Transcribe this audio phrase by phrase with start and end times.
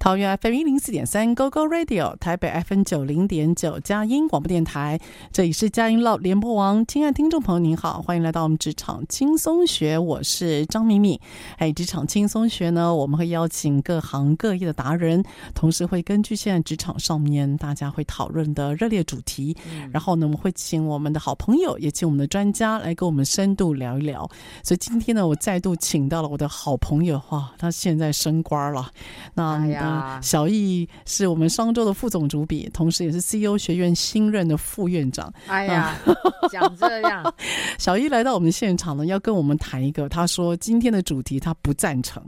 [0.00, 4.98] 桃园 FM 一零四点三 GoGo Radio，台北 FM 九零点九佳音广播电台，
[5.30, 6.86] 这里是佳音 Love 联播网。
[6.86, 11.20] 亲爱的听众朋友，您好，欢迎来到我们职场轻松学，我是张敏敏。
[11.58, 15.22] 哎，职场轻松学呢，我们会邀请各行各业的达人，
[15.54, 24.26] 同时会根据现在职场上面大家会讨论的热烈主题，嗯、然后呢，我们会请我们的好朋友，也请我们的专家来跟我们深度聊一聊。
[24.64, 28.88] 所以今天呢，我再度请到了我的好朋友，哇，他现在升官了，
[29.34, 29.60] 那。
[29.60, 35.32] 哎呀小易是我们商周的副总主笔，同时也是 CEO 学院新任的副院长。
[35.46, 35.98] 哎呀，
[36.50, 37.34] 讲这样，
[37.78, 40.08] 小易来到我们现场呢，要跟我们谈一个。
[40.08, 42.22] 他说今天的主题他不赞成，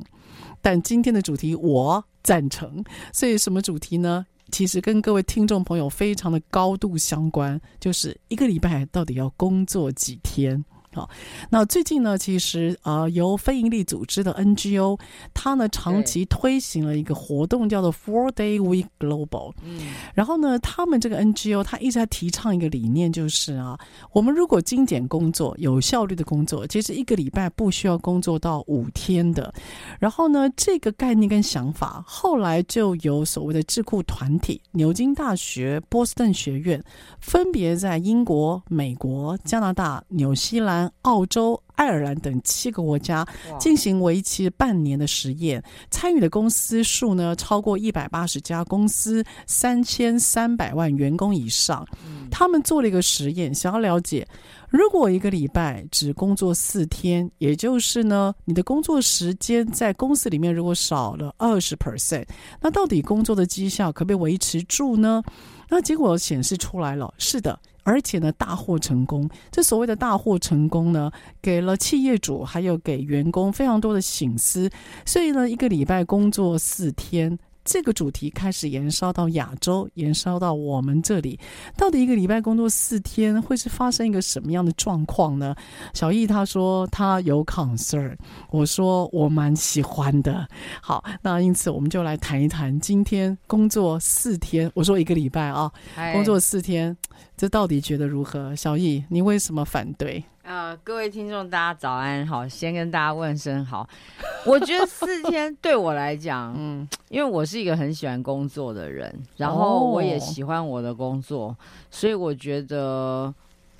[0.61, 2.83] 但今天的主题我赞成。
[3.13, 4.27] 所以什么主题呢？
[4.51, 10.63] 其实跟各位听众朋友非常的高度相关，就是一个礼拜到底要工作几天。
[10.95, 11.09] 好，
[11.49, 14.99] 那最近呢，其实呃，由非营利组织的 NGO，
[15.33, 19.55] 它呢长期推行了一个活动，叫做 Four Day Week Global。
[19.63, 19.81] 嗯，
[20.15, 23.79] 然后呢，他们这个 NGO，它一直在提倡一个理念，就是啊，
[24.13, 29.51] 我们如果精简工作、有效率的工作，其实一个礼拜不需要工作到五天的。
[29.99, 36.85] 然后呢，这个概念跟想法，后来就有所谓的智库团体，牛津大学、波士顿学院，
[37.19, 40.82] 分别在英国、美国、加拿大、纽西兰。
[41.03, 43.27] 澳洲、爱尔兰等七个国家
[43.59, 51.87] 进行为期半年的实验，参与的公司数呢超过一百八十家公司，三千三百万员工以上。
[52.31, 54.27] 他们做了一个实验，想要了解，
[54.71, 62.27] 如果一个礼拜只工作四天，也就是呢，你的工作时间在公司里面如果少了二十 percent，
[62.61, 65.23] 那到底工作的绩效可不可以维持住呢？
[65.69, 67.59] 那结果显示出来了，是的。
[67.83, 69.29] 而且呢，大获成功。
[69.51, 71.11] 这所谓的大获成功呢，
[71.41, 74.71] 给了企业主还有给员工非常多的醒思。
[75.05, 77.39] 所以呢，一个礼拜工作四天。
[77.65, 81.39] 这个主题开始延烧到亚洲，延烧到我们这里。
[81.77, 85.55] 到底一个礼拜工作四天会是发生一个什么样的状况呢？
[85.95, 88.17] 小易他说他有 concern，
[88.51, 90.47] 我说我蛮喜欢的。
[90.81, 94.71] 好，那因此我们就来谈一谈今天工作四天。
[94.75, 95.71] 我说一个礼拜啊，
[96.13, 96.97] 工作四天，
[97.37, 98.55] 这到底觉得如何？
[98.57, 100.25] 小易，你为什么反对？
[100.43, 103.89] 呃，各位听众，大家早安，好，先跟大家问声好。
[104.45, 111.57] 我觉得四天对我来讲，嗯，因为我是一个很喜欢工作的人，然后我也喜欢我的工作，哦、
[111.93, 113.33] 所以我觉得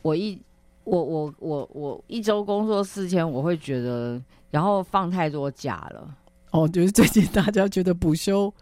[0.03, 0.41] 我一
[0.85, 4.23] 我我我我一周工作四天，我会觉得，
[4.53, 6.09] 然后放太多假了。
[6.53, 8.53] 哦，就是最近大家觉得补休。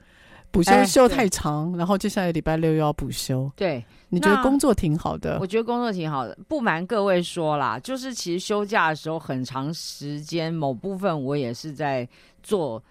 [0.50, 3.50] 补休休太长，欸、然后接下来礼拜六又要补休。
[3.54, 5.38] 对，你觉得工作挺好的？
[5.40, 6.36] 我觉得工作挺好的。
[6.48, 12.08] 不瞒各位说啦，就是其实休假的时候很长时间，某部分我也是在
[12.42, 12.82] 做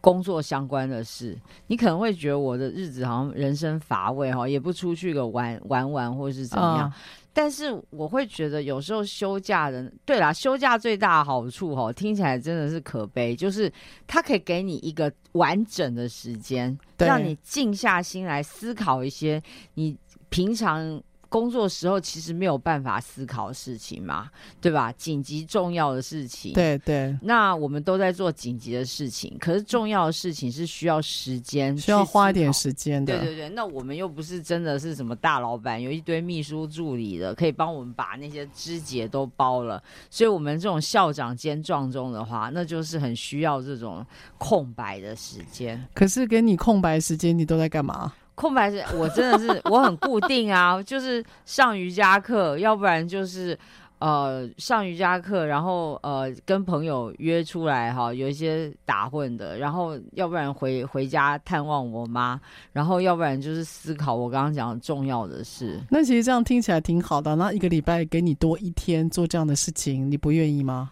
[0.00, 1.38] 工作相关的事。
[1.68, 6.88] 你可能会觉得我的日子好像人生乏味哈，也不出去个玩玩玩或是怎么样。
[6.88, 6.92] 嗯
[7.36, 13.70] 但是我会觉得有时候休假的，对啦，休假最大的好处哦，听起来真的是可悲，就是
[14.06, 19.42] 它可以给你一个完整的时间，让你静下心来思考一些
[19.74, 19.94] 你
[20.30, 20.98] 平常
[21.28, 24.30] 工作时候其实没有办法思考事情嘛，
[24.60, 24.92] 对吧？
[24.92, 27.16] 紧急重要的事情，对对。
[27.22, 33.18] 那我们都在做紧急的事情，可是重要的事情是需要时间，需要花一点时间的。
[33.18, 33.48] 对对对。
[33.48, 39.82] 那我们又不是真的是什么大老板，有一堆秘书助理的，可以帮我们把那些枝节都包了。
[40.10, 44.04] 所以，我们这种校长兼撞钟的话，那就是很需要这种
[44.38, 45.82] 空白的时间。
[45.94, 48.12] 可是，给你空白时间，你都在干嘛？
[48.36, 53.58] 空白是，我真的是我很固定啊， 就是上瑜伽课，要不然就是
[53.98, 62.38] 呃上瑜伽课，然后呃跟朋友约出来哈，有一些打混的，然后要不然回回家探望我妈，
[62.72, 65.80] 然后要不然就是思考我刚刚讲的重要的事。
[65.90, 70.90] 那其实这样听起来挺好的，那一个礼拜给你多一天做这样的事情，你不愿意吗？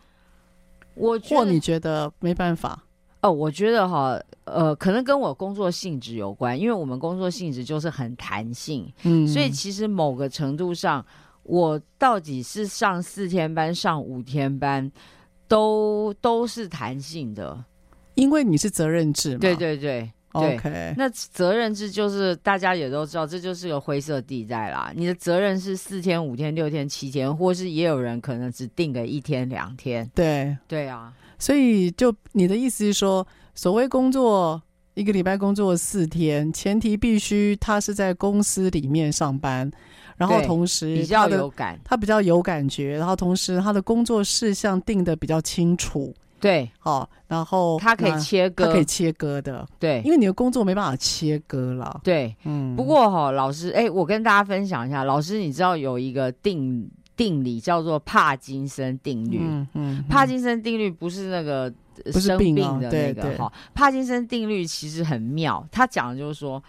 [0.95, 2.84] 我或你觉得没办法？
[3.25, 11.03] 哦，我觉得哈，呃，可能跟我工作性质有关，因为我们工作性质就是很弹性，嗯，所以其实某个程度上，
[11.43, 14.93] 我到底是上四天班、上五天班，
[15.49, 17.65] 都都是弹性的，
[18.15, 24.93] 因为你是责任制嘛，对对对对，OK，那责任制就是大家也都知道，这就是个灰色地带啦。
[24.95, 30.55] 你的责任是四天、五天、六天、七天，或是也有人可能只定个一天、两天，对。
[30.69, 31.11] 对啊。
[31.45, 34.63] 所以，就你的意思是说，所谓工作
[34.95, 39.71] 一个礼拜工作四天，前提必须他是在公司里面上班，
[40.17, 52.75] 然后同时比较有感，他比较有感觉，然后同时他的工作事项定的比较清楚，对，好，然后他可以切割，他可以切割的，对，因为你的工作没办法切割了，对，嗯。
[52.75, 56.91] 不过哈，老师，哎，我跟大家分享一下，老师，你知道有一个定。
[57.17, 59.39] 定理叫做帕金森定律。
[59.41, 61.73] 嗯嗯，帕金森定律不是那个
[62.13, 63.53] 生病的那个哈。
[63.75, 66.63] 帕金森定律其实很妙，他讲的就是说，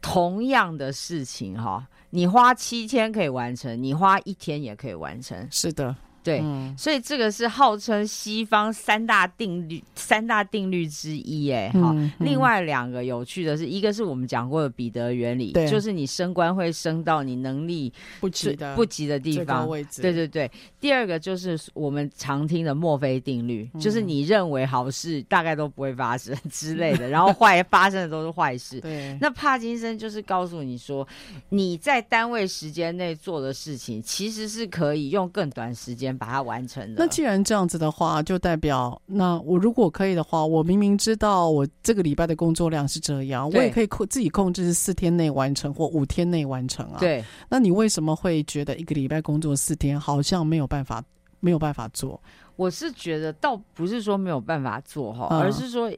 [0.00, 5.46] 同样的事情哈，你花七天可以完成，你花一天也可以完成。
[5.50, 5.94] 是的。
[6.22, 12.12] 对、嗯，所以这个是号称西方三大定律、三大定律之一，哎，哈、嗯嗯。
[12.20, 20.00] 另外两个有趣的是，一个是我们讲过的彼得原理，就是你升官会升到你能力不及的不及的地方位置。
[20.00, 20.48] 对对对。
[20.78, 28.80] 第二个就是我们常听的墨菲定律、嗯，就是你认为好事大概都不会发生之类的， 然后坏发生的都是坏事。
[28.80, 29.18] 对。
[29.20, 31.06] 那帕金森就是告诉你说，
[31.48, 36.11] 你在单位时间内做的事情，其实是可以用更短时间。
[36.16, 36.94] 把它完成。
[36.96, 46.98] 那既然这样子的话，就代表那我如果可以的话，我明明知道我这个礼拜的工作量是这样，我也可以控自己控制是四天内完成或五天内完成啊。
[46.98, 51.02] 对，那你为什么会觉得一个礼拜工作四天好像没有办法
[51.40, 52.20] 没有办法做？
[52.56, 55.90] 我是觉得倒不是说没有办法做哈、嗯，而是说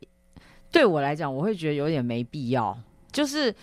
[0.71, 2.77] 对我来讲，我会觉得有点没必要，
[3.13, 3.55] 就是。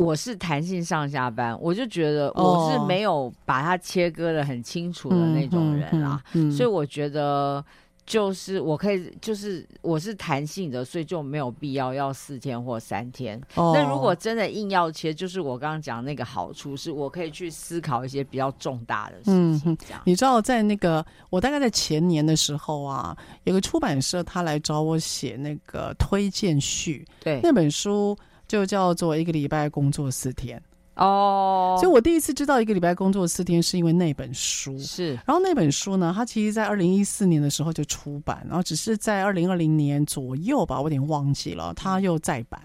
[0.00, 7.62] 我是弹性上下班，我就觉得我是没有把它切割的很清楚的那种人啦，嗯嗯嗯嗯、所以我觉得
[8.06, 13.38] 就是我可以，就是我是弹性的，所以就没有必要要四天或三天。
[13.56, 19.76] 哦、那如果真的硬要切，就是我刚刚讲那个好处，是我可以去思考一些比较重大的事情。
[19.76, 23.14] 这样、嗯、你知道，在那个我大概在前年的时候啊，
[23.44, 28.16] 有个出版社他来找我写那个推荐序，对那本书。
[28.50, 30.60] 就叫做一个礼拜工作四天。
[30.96, 34.76] 哦，所以我第一次知道一个礼拜工作四天是因为那本书。
[34.80, 42.60] 是，然后那本书呢，它其实在二零一四年的时候就出版，然后只是在二零二零年左右吧，我有点忘记了，它又再版，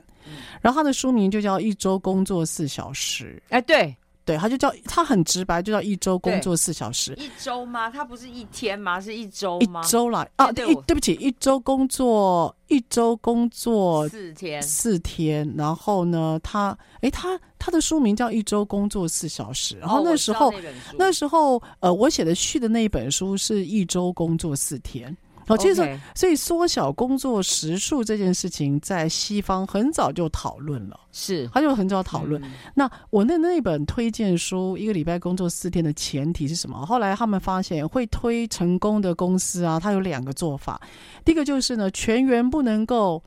[0.59, 3.95] 然后它的书名就叫一周工作四小时，哎，对。
[4.25, 7.13] 对，他就叫他很直白，就叫一周工作四小时。
[7.13, 7.91] 一周吗？
[7.91, 8.99] 他不是一天吗？
[8.99, 9.81] 是一周吗？
[9.83, 10.51] 一周啦啊！
[10.51, 15.53] 对，对不起，一周工作一周工作四天，四天。
[15.55, 19.77] 然后呢，他哎，他他的书名叫一周工作四小时。
[19.77, 25.15] 然后那时候，哦、那，那时候呃，我写的序的那一本书是一周工作四天。
[25.47, 32.41] 哦，其实.所以缩小工作时数这件事情，在西方很早就讨论了，是，他就很早讨论。
[32.43, 36.85] 嗯、那我那那本推荐书，一个礼拜工作四天的前提是什么？
[36.85, 40.81] 后来他们发现，会推成功的公司啊，它有两个做法。
[41.23, 43.23] 第一个就是呢，全员不能够。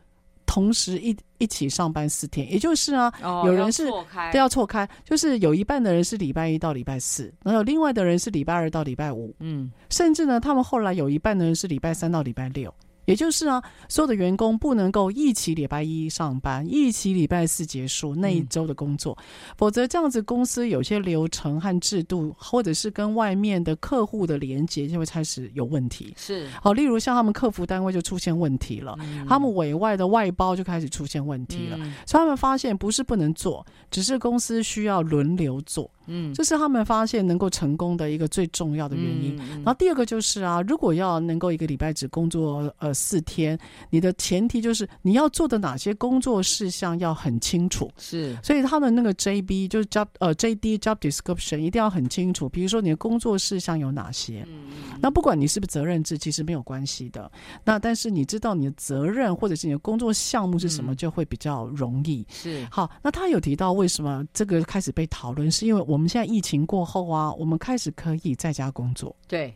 [0.48, 3.86] 同时一一起上班四天，也就是啊，哦、有人是
[4.32, 12.74] 都要错开，就是有一半的人是礼拜一到礼拜四，然后另外的人是礼拜二到礼拜五，嗯，甚至呢，他们后来有一半的人是礼拜三到礼拜六，
[13.08, 26.12] 也就是啊，所有的员工不能够一起礼拜一上班，一起礼拜四结束那一周的工作，嗯、否则这样子公司有些流程和制度，或者是跟外面的客户的连接就会开始有问题。
[26.18, 35.90] 是，好，例如像他们客服单位就出现问题了，嗯、他们委外的外包就开始出现问题了，嗯、所以他们发现不是不能做，只是公司需要轮流做。
[36.10, 39.36] 嗯，这是他们发现能够成功的一个最重要的原因。
[39.36, 43.56] 然后第二个就是啊，如果要能够一个礼拜只工作呃四天，
[43.90, 47.88] 你的前提就是你要做的哪些工作事项要很清楚。
[47.96, 52.48] 是，所以他的那个 JB 就是 job 呃 JD job description 一定要很清楚。
[52.48, 54.44] 比如说你的工作事项有哪些？
[54.48, 57.30] 嗯，那不管你是不是责任制，其实没有关系的。
[57.62, 62.26] 那但是你知道你的责任或者是你的工作项目是什么，就会比较容易。
[62.30, 65.98] 是，好，那他有提到为什么这个开始被讨论，是因为我。
[65.98, 69.12] 我们现在疫情过后啊，我们开始可以在家工作。
[69.26, 69.52] 对，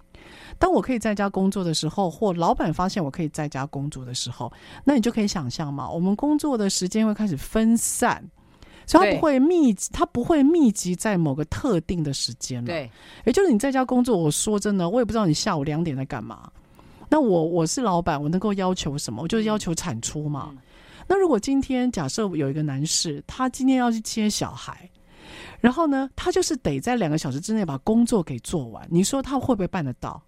[0.58, 4.52] 当我可以在家工作的时候，或老板发现我可以在家工作的时候，
[4.84, 8.22] 那你就可以想象嘛，我们工作的时间会开始分散，
[8.86, 12.66] 所以它不会密集，它不会密集在某个特定的时间了。
[12.66, 12.90] 对，
[13.24, 16.50] 也就是你在家工作，我说真的，我也不知道你下午两点在干嘛。
[17.08, 19.22] 那我我是老板，我能够要求什么？
[19.22, 20.48] 我就是要求产出嘛。
[20.52, 20.58] 嗯、
[21.06, 24.88] 那如果今天假设有一个男士，他今天要去接小孩。
[25.60, 28.86] 然后呢，他就是得在两个小时之内把工作给做完。
[28.90, 30.22] 你说他会不会办得到？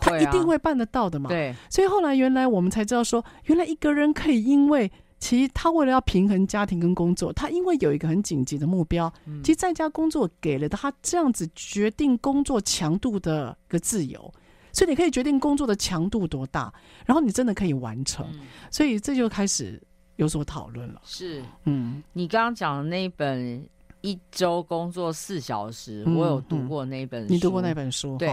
[0.00, 1.28] 他一定会办得到的嘛。
[1.28, 1.54] 对。
[1.70, 9.12] 所以后来原来我们才知道说，原来一个人可以因为其实他为了要平衡家庭跟工作，他因为有一个很紧急的目标，
[9.44, 14.18] 其实在家工作给了他这样子决定工作强度的一个自由，
[14.72, 16.74] 所以你可以决定工作的强度多大，
[17.06, 18.26] 然后你真的可以完成。
[18.72, 19.80] 所以这就开始
[20.16, 21.00] 有所讨论了。
[21.04, 23.64] 是，嗯，你刚刚讲的那一本。
[24.02, 27.32] 一周工作四小时，嗯、我有读过那本书。
[27.32, 28.18] 你读过那本书？
[28.18, 28.28] 对。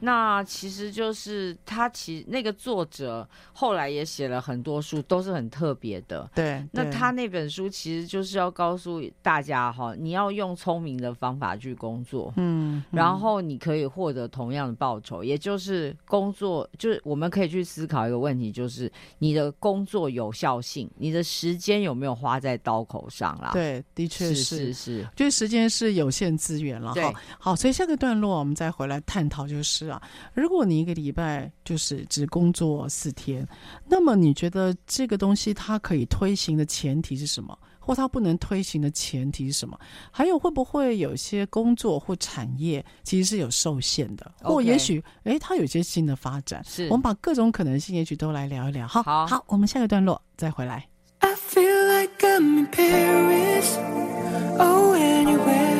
[0.00, 6.28] 那其实就是他，其那个作者后来也写了很多书，都是很特别的。
[6.34, 23.52] 对，那他那本书其实就是要告诉大家哈，你要用聪明的方法去工作，嗯，嗯，然后你可以获得同样的报酬，也就是工作，就是我们可以去思考一个问题，就是你的工作有效性，你的时间有没有花在刀口上啦？
[23.54, 26.92] 对，的确是是是，就是时间是有限资源了。
[26.92, 29.93] 哈，好，所以下个段落我们再回来探讨，就是。
[30.32, 33.46] 如果你一个礼拜就是只工作四天，
[33.88, 37.58] 那么你觉得这个东西它可以推行的前提是什么？
[37.78, 39.78] 或它不能推行的前提是什么？
[40.10, 44.32] 还有会不会有些工作或产业其实是有受限的？
[44.40, 46.64] 或也许哎，它有些新的发展。
[46.64, 48.88] 是我们把各种可能性也许都来聊一聊。
[48.88, 50.88] 好，好，好，我们下个段落再回来。
[51.18, 53.76] I feel like I'm in Paris,
[54.58, 55.73] oh, anywhere.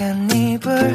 [0.00, 0.94] like a neighbor.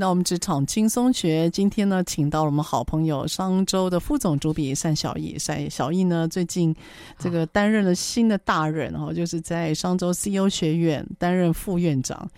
[0.00, 1.50] 到我们职场轻松学。
[1.50, 5.36] 今天呢，请到了我们好朋友商周的副总主笔单小艺。
[5.46, 6.74] 单小艺呢，最近
[7.18, 12.28] 这个担任了新的大任哦，就是在商周 CEO 学院担任副院长。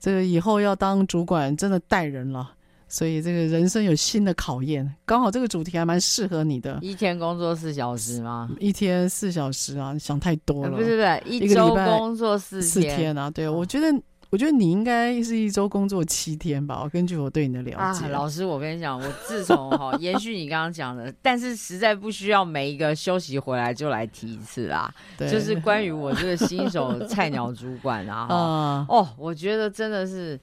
[0.00, 2.50] 这个以后要当主管，真的带人了，
[2.88, 4.90] 所以这个人生有新的考验。
[5.04, 6.78] 刚好这个主题还蛮适合你的。
[6.80, 8.48] 一天工作四小时吗？
[8.58, 10.70] 一天四小时啊，想太多了。
[10.70, 13.30] 不是不是，一周工作四四天啊？
[13.30, 13.94] 对，我觉得。
[14.30, 18.06] 我觉得你应该是一周工作七天吧，根据我对你的了解。
[18.06, 24.88] 啊，老师，我跟你讲，我自从哈延续你刚刚讲的，但是实在不需要每一个休息回来就来提一次啦。
[25.18, 30.38] 对，就是 关于我这个新手菜鸟主管啊，嗯、哦，我觉得真的是，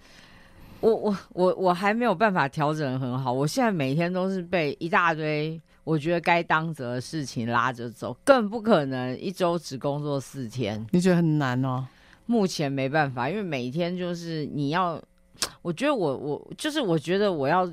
[0.81, 3.31] 我我我我还没有办法调整很好。
[3.31, 10.85] 我现在每天都是被一大堆我觉得该当责的事情拉着走，更不可能一周只工作四天。
[10.91, 11.87] 你觉得很难哦？
[12.27, 15.01] 目前没办法，因为每天就是你要，
[15.63, 17.67] 我觉得我我就是我觉得我要，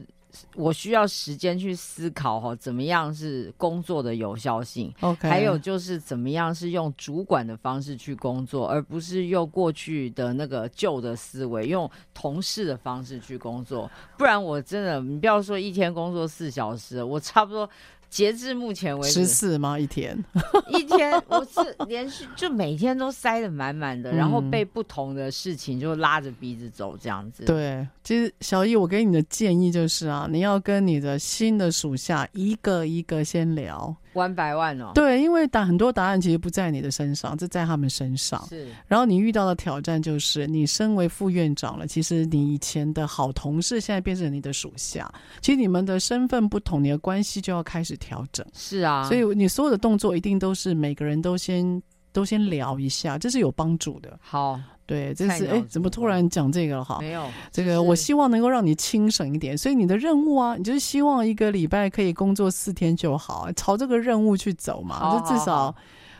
[0.57, 13.91] 我需要时间去思考哈，怎么样是工作的有效性？OK，还有就是怎么样是用主管的方式去工作，而不是用过去的那个旧的思维，用同事的方式去工作。
[14.17, 17.69] 不然我真的，你不要说一天工作四小时，我差不多。
[18.15, 19.77] 截至目前为止，十四吗？
[19.77, 20.17] 一天，
[20.71, 27.45] 一天，我是连续就每天都塞得满满的，嗯，然后被不同的事情就拉着鼻子走，这样子。
[27.45, 33.93] 对，其实小易，我给你的建议就是啊，你要跟你的新的属下一个一个先聊。
[34.15, 38.45] One by one 哦，对，因为答很多答案其实不在你的身上，这在他们身上。
[38.49, 48.47] 是，然后你遇到的挑战就是，你身为副院长了，其实你以前的好同事现在变成你的属下，其实你们的身份不同，你的关系就要开始调整。
[48.55, 51.83] 是啊，所以你所有的动作一定都是每个人都先
[52.15, 54.19] 都先聊一下，这是有帮助的。
[54.23, 54.59] 好。
[54.87, 56.99] 对，这是哎，怎么突然讲这个了哈？
[57.01, 65.75] 没有，这个我希望能够让你轻省一点，所以你的任务啊，你就是希望一个礼拜可以工作四天就好，朝这个任务去走嘛，就至少。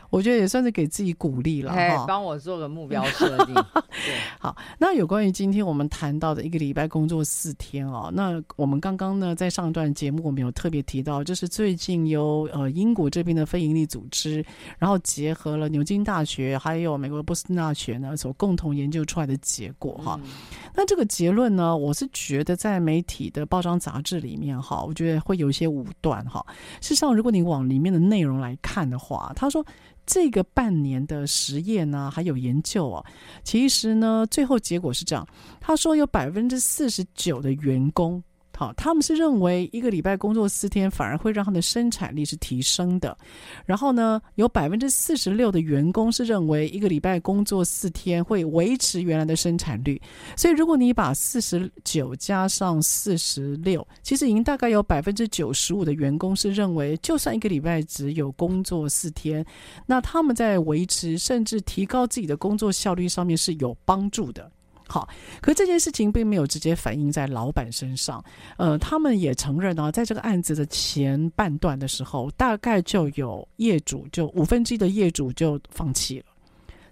[0.09, 3.55] 我觉得也算是给自己鼓励了哈，帮我做个目标设定。
[4.05, 14.45] 对，好，那有关于今天我们谈到的一个礼拜工作四天哦，那我们刚刚呢在上一段节目我们有特别提到，就是最近由呃英国这边的非营利组织，
[14.77, 20.19] 然后结合了牛津大学还有美国波士顿大学呢所共同研究出来的结果哈。
[20.23, 20.29] 嗯、
[20.75, 26.45] 那这个结论呢，我是觉得在媒体的报章杂志里面哈，我觉得会有一些武断哈。
[26.81, 29.65] 事实上，如果你往里面的内容来看的话，他说。
[30.05, 33.05] 这个半年的实验呢，还有研究啊，
[33.43, 35.27] 其实呢，最后结果是这样，
[35.59, 38.23] 他说有百分之四十九的员工。
[38.57, 43.17] 好，他们是认为一个礼拜工作四天反而会让他的生产力是提升的。
[43.65, 50.01] 然后呢，有百分之四十六的员工是认为一个礼拜工作四天会维持原来的生产率。
[50.37, 59.45] 所以，如果你把四十九加上四十六，其实已经大概有百分之九十五的员工是认为，就算一个礼拜只有工作四天，
[59.85, 64.49] 那他们在维持甚至提高自己的工作效率上面是有帮助的。
[64.87, 65.07] 好，
[65.41, 68.23] 可是这件事情并没有直接反映在老板身上。
[68.57, 76.25] 呃，他们也承认呢，在这个案子的前半段的时候，大概就有业主就五分之一的业主就放弃了，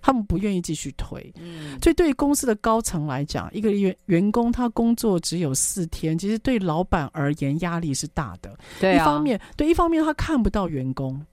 [0.02, 1.32] 他们不愿意继续推。
[1.40, 8.58] 嗯，所以对于公司的高层来讲，一个员员工他工作只有四天，其实对老板而言压力是大的。
[8.80, 11.24] 对啊，一方面，对，一方面他看不到员工。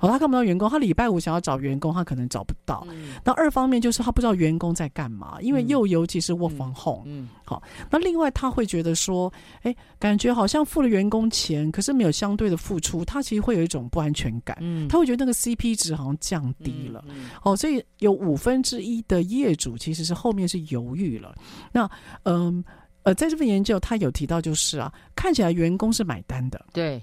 [0.00, 2.86] 好，他看不到员工，他礼拜五想要找员工，他可能找不到。
[3.22, 7.02] 那、嗯、二方面就是他不知道员工在干嘛，因为又尤其是 work from home。
[7.04, 14.56] 嗯，好，那另外他会觉得说，哎，感觉好像付了员工钱，可是没有相对的付出，他其实会有一种不安全感。
[14.60, 17.04] 嗯，他会觉得那个 CP 值好像降低了。
[17.06, 21.34] 嗯，哦，所以有五分之一的业主其实是后面是犹豫了。
[21.70, 21.86] 那，
[22.22, 22.64] 嗯，
[23.02, 26.64] 呃，在这份研究他有提到，就是啊，看起来员工是买单的。
[26.72, 27.02] 对。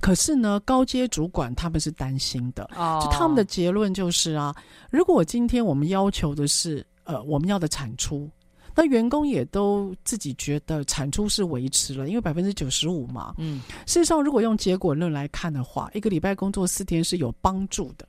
[0.00, 2.68] 可是呢，高阶主管他们是担心的，
[3.02, 4.54] 就他们的结论就是啊，
[4.90, 8.30] 如果今天我们要求的是呃我们要的产出，
[8.74, 18.07] 那员工也都自己觉得产出是维持了，因为百分之九十五嘛，嗯，事实上如果用结果论来看的话，一个礼拜工作四天是有帮助的。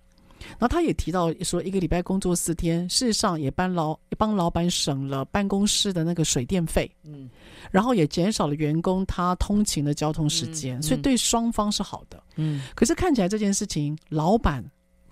[0.60, 7.30] 然后他也提到说，一个礼拜工作四天，事实上也帮老也帮老板省了办公室的那个水电费，嗯，
[7.72, 12.62] 然后也减少了员工他通勤的交通时间，嗯，所以对双方是好的，嗯。
[12.76, 14.64] 可是看起来这件事情，老板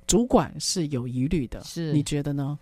[0.05, 2.59] 主管是有疑虑的，是你觉得呢？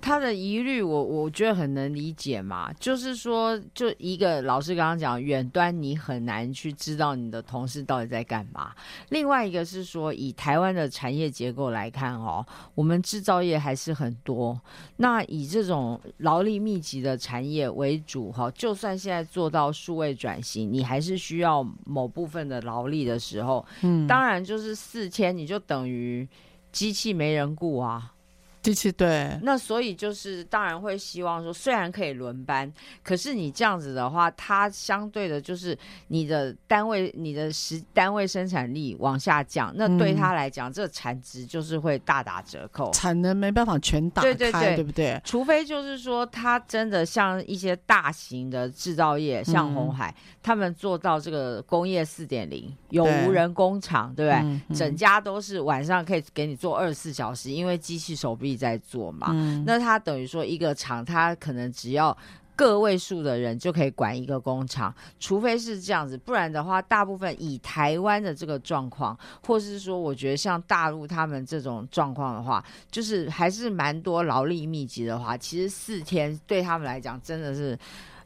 [0.00, 2.72] 他的疑虑，我我觉得很能理解嘛。
[2.80, 8.72] 就是说，就一个老师刚刚讲，远端你很难去知道你的同事到底在干嘛。
[9.10, 14.58] 另外一个是说，以台湾的产业结构来看，哦，我们制造业还是很多。
[14.96, 26.26] 那以这种劳力密集的产业为主，哈，就算现在做到数位转型，你还是需要某部分的劳力的时候，嗯，当然就是四千，你就等于
[26.72, 28.12] 机器没人雇啊。
[28.62, 32.70] 机器对，那所以就是当然会希望说，虽然可以轮班，
[33.02, 35.76] 可是你这样子的话，它相对的就是
[36.08, 45.18] 你的单位、你的实单位生产力往下降，那对他来讲，嗯、这产值就是会大打折扣，产能没办法全打开，对对对，对不对？
[45.24, 54.76] 除非就是说，他真的像一些大型的制造业，像红海，嗯、他们做到这个工业四点零，有无人工厂，对，不对？
[54.76, 58.49] 整家都是晚上可以给你做二十四小时，因为机器手臂。
[58.56, 62.16] 在做嘛，嗯、那他等于说一个厂，他可能只要
[62.56, 77.78] 个位数的人就可以管一个工厂，除非是这样子，不然的话，大部分以台湾的这个状况，或是说，我觉得像大陆他们这种状况的话，就是还是蛮多劳力密集的话，其实四天对他们来讲真的是。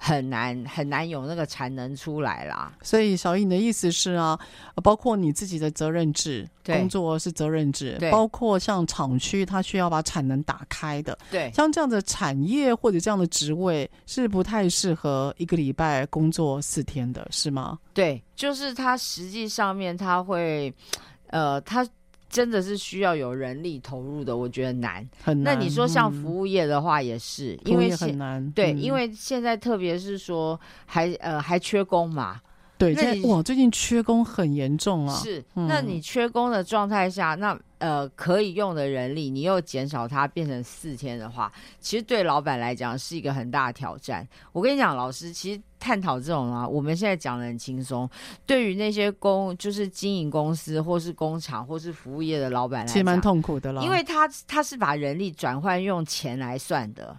[0.07, 4.39] 很难很难有那个产能出来啦，所以小易你的意思是啊，
[4.83, 17.79] 包括你自己的责任制，工作是责任制，包括像厂区，它需要把产能打开的，对，像这样的产业或者这样的职位是不太适合一个礼拜工作四天的，是吗？
[17.95, 20.71] 对，就是它实际上面它会，
[21.29, 21.83] 呃，它。
[22.35, 25.09] 真的是需要有人力投入的，我觉得难。
[25.23, 25.55] 很难。
[25.55, 28.51] 那你说像服务业的话，也是，因为很难。
[28.51, 32.41] 对，嗯、因为现在特别是说还呃还缺工嘛。
[32.93, 35.15] 对，哇，最近缺工很严重啊。
[35.15, 37.57] 是，那你缺工的状态下，那。
[37.79, 44.27] 呃，可以用的人力，你又减少它变成四天的话，其实对老板来讲是一个很大的挑战。
[44.53, 48.09] 我跟你讲，老师，其实探讨这种啊，我们现在讲的很轻松。
[48.47, 57.15] 对于那些工，就是经营公司或是工厂或是服务业的老板来讲，其实蛮痛苦的了，因为他他是把人力转换用钱来算的，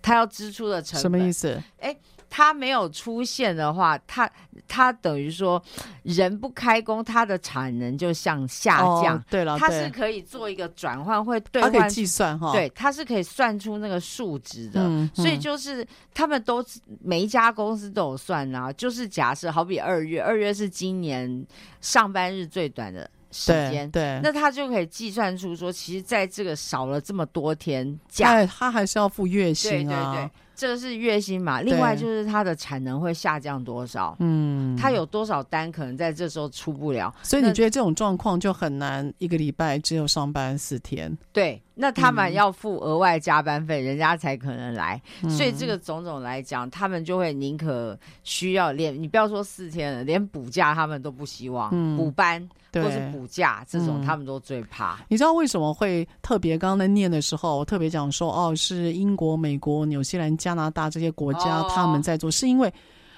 [0.00, 1.02] 他要支出的成本。
[1.02, 1.62] 什么意思？
[1.80, 1.94] 哎。
[2.30, 4.30] 他没有出现的话，他
[4.66, 5.62] 他等于说
[6.02, 9.16] 人不开工，他的产能就向下降。
[9.16, 12.52] 哦、对了，他是可以做一个转换，会兑换，他可以计算哈。
[12.52, 15.08] 对，他是可以算出那个数值的。
[15.14, 16.64] 所以就是他们都
[17.02, 18.72] 每一家公司都有算啊。
[18.72, 21.46] 就是假设好比二月，二月是今年
[21.80, 30.14] 上班日最短的时间，对，那他就可以计算出说，其实在这个少了这么多天假，他还是要付月薪啊。
[30.14, 30.30] 对对对。
[30.58, 31.60] 这个是月薪嘛？
[31.60, 34.16] 另外就是它的产能会下降多少？
[34.18, 37.14] 嗯，它有多少单可能在这时候出不了？
[37.22, 41.16] 所以你觉得这种状况就很难，一个礼拜只有上班四天？
[41.32, 45.00] 对，那他们要付额外加班费，嗯、人家才可能来。
[45.22, 52.46] 嗯、所以这个种种来讲，他们就会宁可需要连你不要说四天了，连补假他们都不希望，嗯、补班。
[52.70, 54.96] 或是补假这种，他们都最怕。
[54.96, 55.04] 嗯。
[55.08, 56.56] 你知道为什么会特别？
[56.56, 62.72] 刚刚在念的时候，我特别讲说，哦，是英国、美国、纽西兰、加拿大这些国家他们在做，哦、是因为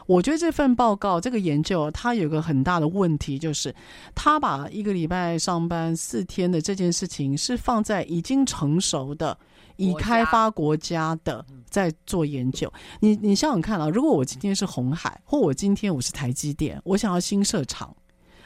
[0.07, 3.75] 我觉得这份报告、这个研究，它有一个很大的问题，就是
[4.15, 9.39] 他把一个礼拜上班四天的这件事情，是放在已经成熟的、
[9.77, 12.73] 已开发国家的在做研究。
[13.01, 17.95] 你你想想看啊，如果我今天是红海，或我今天我是台积电，我想要新设厂。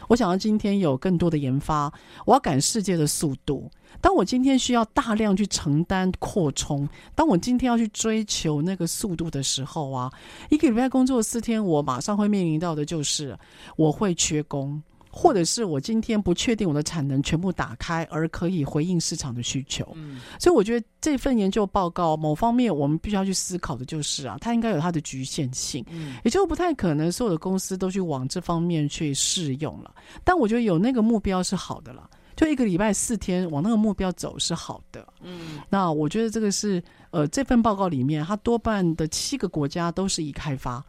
[0.09, 1.91] 我想要今天有更多的研发，
[2.27, 3.71] 我要赶世界的速度。
[4.01, 10.13] 当我今天需要大量去承担扩充，当我今天要去追求那个速度的时候啊，
[10.51, 13.39] 一个礼拜工作四天，我马上会面临到的就是
[13.77, 14.83] 我会缺工。
[15.17, 19.87] 或者是我今天不确定我的产能全部打开，而可以回应市场的需求。
[19.95, 29.95] 嗯，所以我觉得这份研究报告某方面我们必须要去思考的就是啊，它应该有它的局限性，嗯，也就不太可能所有的公司都去往这方面去试用了。
[30.25, 35.07] 但我觉得有那个目标是好的了，就一个礼拜四天往那个目标走是好的。
[35.23, 40.85] 嗯，那我觉得这个是呃，这份报告里面它多半的七个国家都是已开发。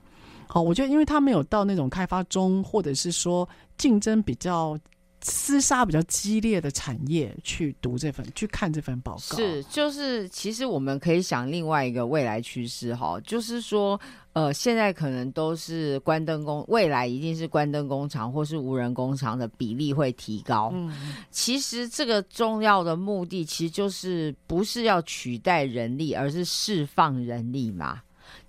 [0.47, 4.77] 好，我觉得因为它没有到那种开发中，或者是说竞争比较
[5.25, 13.99] 厮杀比较激烈的产业去读这份去看这份报告，是就是其实我们可以想另外一个未来趋势哈，就是说
[14.33, 20.69] 呃现在可能都是关灯工，未来一定是关灯工厂或是无人工厂的比例会提高。
[20.75, 27.99] 嗯，其实这个重要的目的其实就是不是要取代人力，而是释放人力嘛。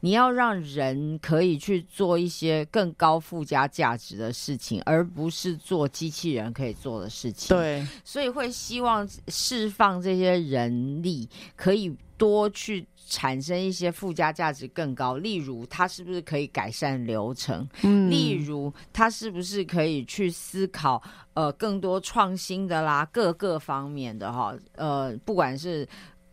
[0.07, 7.57] 你要让人可以去做一些更高附加价值的事情，而不是做机器人可以做的事情。
[7.57, 15.17] 对，所以会希望释放这些人力，可以多去产生一些附加价值更高。
[15.17, 17.69] 例如，它是不是可以改善流程？
[17.83, 21.03] 嗯，例如，它是不是可以去思考
[21.35, 25.85] 呃更多创新的啦，各个方面的哈，呃，不管是。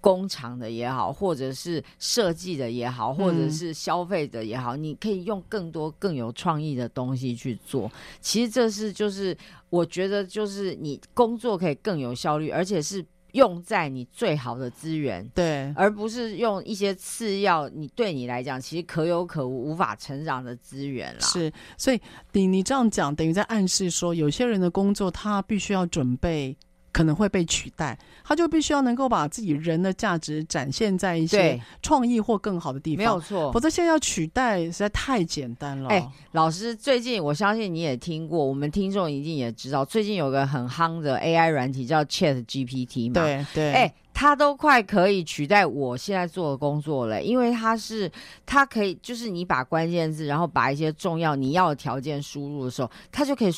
[0.03, 7.89] 工厂的也好，或者是设计的也好，或者是消费者也好，嗯，你可以用更多更有创意的东西去做。
[8.19, 9.35] 其实这是就是
[9.69, 21.21] 我觉得就是你工作可以更有效率，而且是用在你最好的资源，对，而不是用一些次要你对你来讲其实可有可无、无法成长的资源啦。
[21.21, 22.01] 是，所以
[22.33, 26.57] 你你这样讲，等于在暗示说，有些人的工作他必须要准备。
[26.93, 33.51] 可能会被取代，他就必须要能够把自己人的价值展现在一些创意或更好的地方，没有错。
[33.51, 35.89] 否则现在要取代实在太简单了。
[35.89, 43.15] 哎，老师，最近我相信你也听过，我们听众一定也知道，最近有个很夯的 AI 软体叫 Chat GPT 嘛？
[43.15, 43.73] 对对。
[43.73, 43.93] 哎。
[44.13, 48.09] 它都快可以取代我现在做的工作了，因为它是
[48.45, 53.51] 它可以，就是你把关键字，然后把一些重要你要的条件输入的时候，它就可以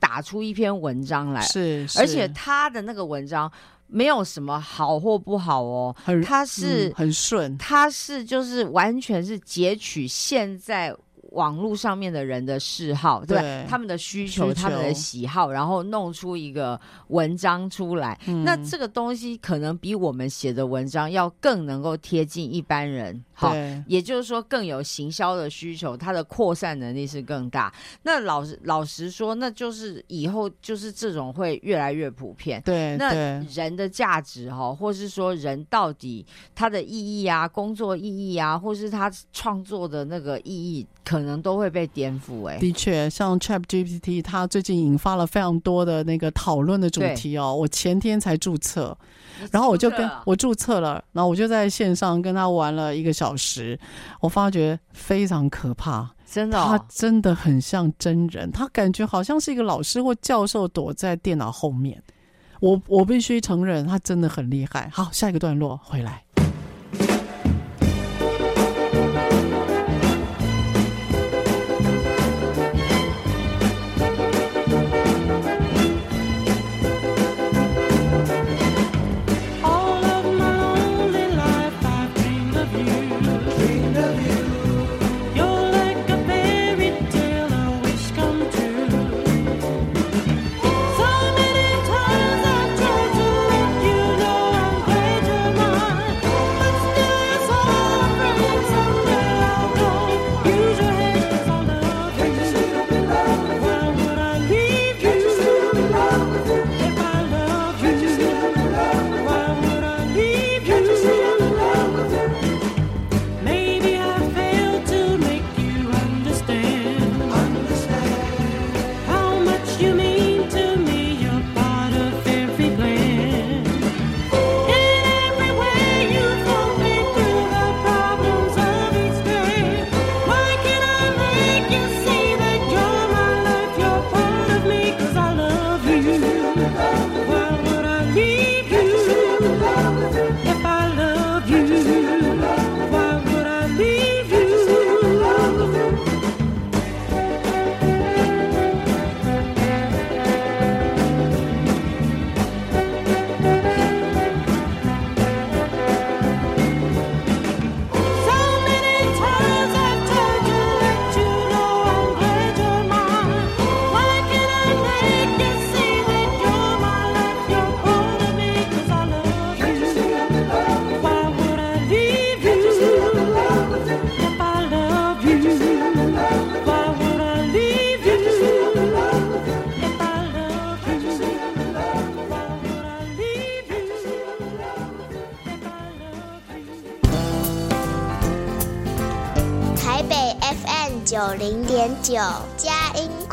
[0.00, 1.40] 打出一篇文章来。
[1.42, 3.50] 是，是，而且它的那个文章
[3.86, 5.94] 没有什么好或不好哦，
[6.24, 10.94] 它是、嗯、很顺，它是就是完全是截取现在。
[11.32, 18.18] 网络上面的人的嗜好，对，对他们的需求，他们的喜好，然后弄出一个文章出来。
[18.26, 23.22] 嗯、那这个东西可能比我们写的文章要更能够贴近一般人。
[23.38, 23.54] 好，
[23.86, 27.72] 也就是说更有行销的需求，它的扩散能力是更大。
[28.02, 32.60] 那老实老实说，那就是以后就是这种会越来越普遍。
[32.64, 33.12] 对，那
[33.54, 42.48] 人的价值哈，或是说人到底他的意义啊，工作意义啊，或是他创作的那个意义，可能都会被颠覆。
[42.48, 47.54] 哎，的确，像 ChatGPT，它最近引发了非常多的那个讨论的主题哦。
[47.54, 48.98] 我前天才注册。
[49.52, 53.78] 然后我就跟我注册了，然后我就在线上跟他玩了一个小时，
[54.20, 62.02] 我发觉非常可怕，真的，他真的很像真人，他感觉好像是一个老师或教授躲在电脑后面，
[62.60, 64.90] 我我必须承认他真的很厉害。
[64.92, 66.22] 好，下一个段落回来。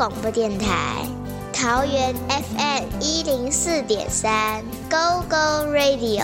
[0.08, 1.04] 广播电台，
[1.52, 6.22] 桃园 FM 一零四点三，Go Go Radio，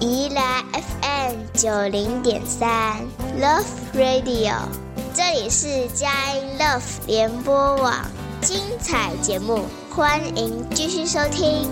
[0.00, 2.96] 宜兰 FM 九零点三
[3.40, 3.62] ，Love
[3.94, 4.54] Radio，
[5.14, 7.94] 这里是佳音 Love 联播网，
[8.40, 11.70] 精彩节目，欢迎继续收听。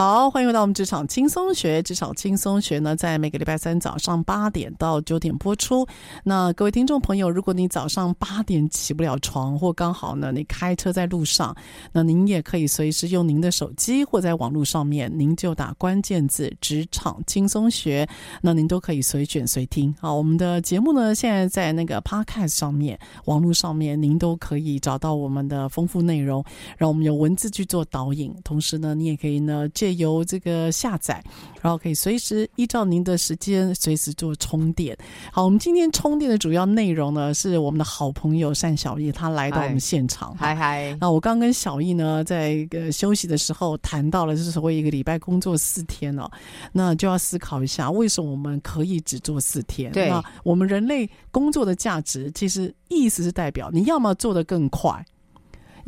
[0.00, 1.82] 好，欢迎回到我们职场轻松学。
[1.82, 5.84] 职场轻松学呢，在每个礼拜三早上八点到九点播出。
[6.22, 11.52] 那各位听众朋友，如果你早上八点起不了床，或刚好呢你开车在路上，
[11.90, 18.08] 那您也可以随时用您的手机或在网络上面，您就打关键字“职场轻松学”，
[18.40, 19.92] 那您都可以随选随听。
[19.98, 26.44] 好，我们的节目呢，现在在那个 Podcast 上面，网络上面您都可以找到我们的丰富内容，
[26.76, 28.32] 让我们有文字去做导引。
[28.44, 31.22] 同时呢，你也可以呢借由这个下载，
[31.60, 34.96] 然后可以随时依照您的时间随时做充电。
[35.32, 40.36] 好，我们今天充电的主要内容呢，是我们的好朋友单小艺，他来到我们现场。
[40.36, 46.30] 嗨嗨，那我刚跟小艺呢，在一个休息的时候谈到了，就是所谓一个礼拜工作四天哦，
[46.72, 49.90] 那就要思考一下，为什么我们可以只做四天？
[49.92, 55.04] 对，那我们人类工作的价值，其实意思是代表你要么做得更快。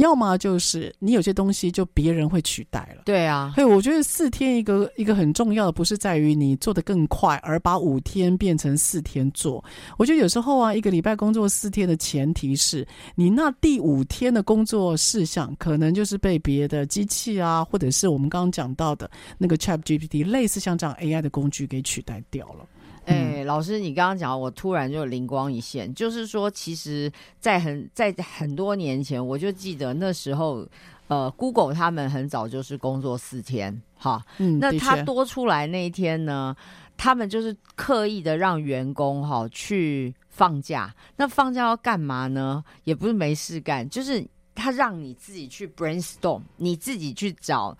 [0.00, 3.52] 要么就是你有些东西就别人会取代了，对啊。
[3.54, 9.64] 所以我觉得四天一个一个很重要的不是在于你做的更快，而把五天变成四天做。
[9.98, 22.66] 我觉得有时候啊，一个礼拜工作四天的前提是你那第五天的工作事项可能就是被别的机器啊，或者是我们刚刚讲到的那个 ChatGPT 类似像这样 AI 的工具给取代掉了。
[23.06, 30.66] 哎、欸，老师，你刚刚讲，我突然就灵光一现，就是说，其实，在很在很多年前，我就记得那时候，
[31.08, 36.54] 呃，Google 他们很早就是工作四天，哈，嗯，那他多出来那一天呢，
[36.96, 42.62] 他们就是刻意的让员工哈去放假，那放假要干嘛呢？
[42.84, 47.76] 也不是没事干，就是他让你自己去 brainstorm，你自己去找。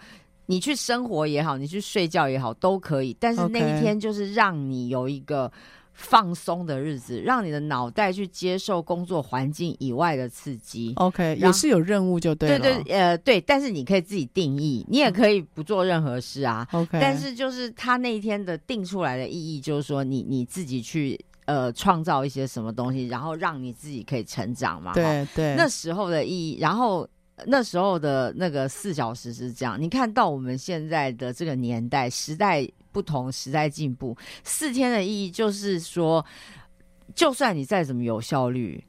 [0.50, 3.16] 你去生活也好，你去睡觉也好，都可以。
[3.20, 5.48] 但是那一天就是让你有一个
[5.92, 7.22] 放松的日子，Okay.
[7.22, 10.92] 让你的脑袋去接受工作环境以外的刺激。
[10.96, 12.58] OK，也是有任务就对了。
[12.58, 13.40] 对对，呃，对。
[13.42, 16.66] 但是你可以自己定义，你也可以不做任何事啊。
[16.72, 24.94] OK，但是就是他那一天的定出来的意义，就是说你你自己去呃创造一些什么东西，然后让你自己可以成长嘛。
[24.94, 27.08] 对对，那时候的意义，然后。
[27.46, 36.24] 那时候的那个四小时是这样，你看到我们现在的这个年代，时代不同，时代进步，四天的意义就是说，
[37.14, 38.82] 就算你再怎么有效率，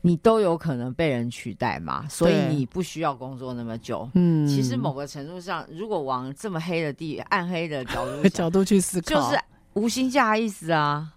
[0.00, 4.08] 你都有可能被人取代嘛，所以你不需要工作那么久。
[4.14, 9.40] 嗯，其实某个程度上，如果往这么黑的地、暗黑的角度 角度去思考，就是
[9.74, 11.10] 无薪假意思啊。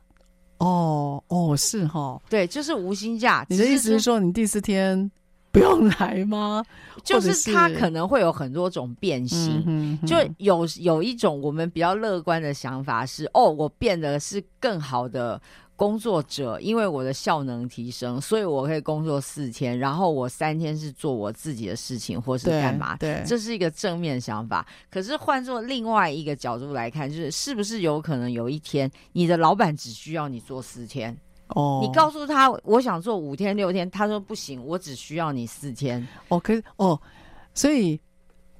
[0.60, 3.46] 哦哦，是哈，对，就是无薪假。
[3.48, 5.12] 你的意思是说，你第四天？
[5.58, 6.64] 不用来吗？
[7.04, 15.42] 就是它可能会有很多种变形，嗯、就有有一种我们比较乐观的想法是：哦，我变得是更好的
[15.76, 22.98] 工作者，因为我的效能提升，所以我可以工作四天，然后我三天是做我自己的事情或是干嘛。
[22.98, 24.68] 对，对，这是一个正面想法。
[24.90, 31.16] 可是换做另外一个角度来看，就是是不是有可能有一天你的老板只需要你做四天？
[31.50, 36.06] 哦，你告诉他我想做五天六天，他说不行，我只需要你四天。
[36.28, 37.00] 哦，可是哦，
[37.54, 38.00] 所以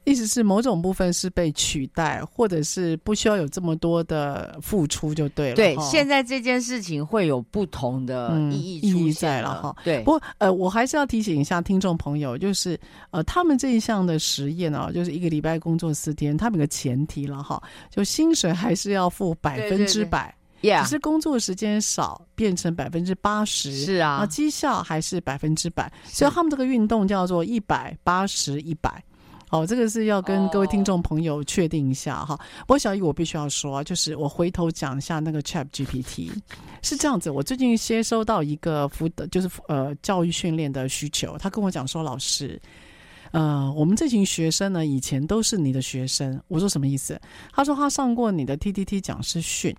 [0.06, 5.56] 意思是某种部分是被取代，或者是不需要有这么多的付出就对了。
[5.56, 9.76] 对，哦、现在这件事情会有不同的意义意义在了哈。
[9.84, 12.80] 对，不过呃，我还是要提醒一下听众朋友，就是
[13.12, 20.22] 呃，他们这一项的实验呢、哦，就是一个礼拜工作四天，他们有个前提了哈，就薪水还是要付百分之百。
[20.22, 20.84] 对对对 Yeah.
[20.84, 29.04] 只是工作时间少，变成百分之八十，是啊，绩效还是百分之百，所以他们这个运动叫做一百八十一百。
[29.50, 32.36] 哦，这个是要跟各位听众朋友确定一下哈。
[32.62, 36.30] 不过小雨，我必须要说，就是我回头讲一下那个 Chat GPT
[36.84, 37.30] 是这样子。
[37.30, 42.62] 我最近接收到一个辅导，就是呃教育训练的需求，他跟我讲说，老师，
[43.32, 46.42] 呃，我们这群学生呢，以前都是你的学生。
[46.50, 47.18] 我说什么意思？
[47.54, 49.74] 他说他上过你的 TTT 讲师训。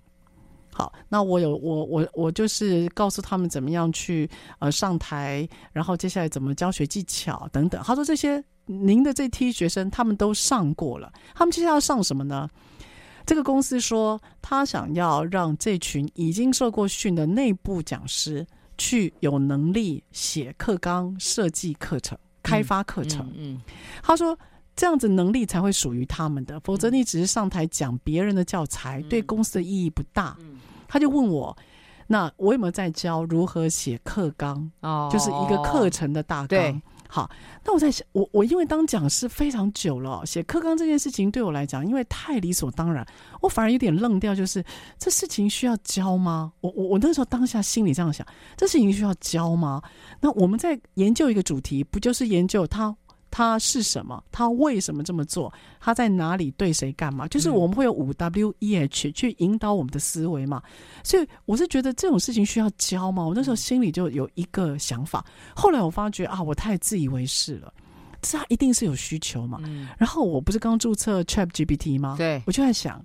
[0.71, 4.29] 好，那我有我我我就是告诉他们怎么样去
[4.59, 7.81] 呃上台，然后接下来怎么教学技巧等等。
[7.83, 12.47] 他说这些您的这批学生他们都上过了，他们接下来要上什么呢？
[13.25, 18.45] 这个公司说他想要让这群已经受过训的内部讲师
[18.77, 23.27] 去有能力写课纲、设计课程、开发课程。
[23.27, 23.61] 嗯，嗯，嗯，
[24.01, 24.37] 他说
[24.79, 30.37] 这样子能力才会属于他们的，否则你只是上台讲别人的教材，对公司的意义不大。
[30.87, 31.57] 他就问我，
[32.07, 34.71] 那我有没有在教如何写课纲？
[34.79, 36.81] 哦，就是一个课程的大纲。
[37.09, 37.29] 好，
[37.65, 43.05] 那我在想，我我因为当讲师非常久了，写课纲这件事情对我来讲，因为太理所当然，
[43.41, 44.33] 我反而有点愣掉。
[44.33, 44.63] 就是
[44.97, 46.53] 这事情需要教吗？
[46.61, 48.25] 我我我那时候当下心里这样想，
[48.55, 49.81] 这事情需要教吗？
[50.21, 52.95] 那我们在研究一个主题，不就是研究它
[53.31, 54.23] 他是什么？
[54.31, 55.53] 他为什么这么做？
[55.79, 57.27] 他在哪里对谁干嘛？
[57.27, 60.61] 就是我们会有五 W E H 去引导我们的思维嘛。
[61.03, 63.23] 所以我是觉得这种事情需要教嘛。
[63.25, 65.23] 我那时候心里就有一个想法，
[65.55, 67.73] 后来我发觉啊，我太自以为是了。
[68.21, 69.61] 这他一定是有需求嘛。
[69.97, 72.15] 然后我不是刚注册 Chat GPT 吗？
[72.17, 73.03] 对，我就在想，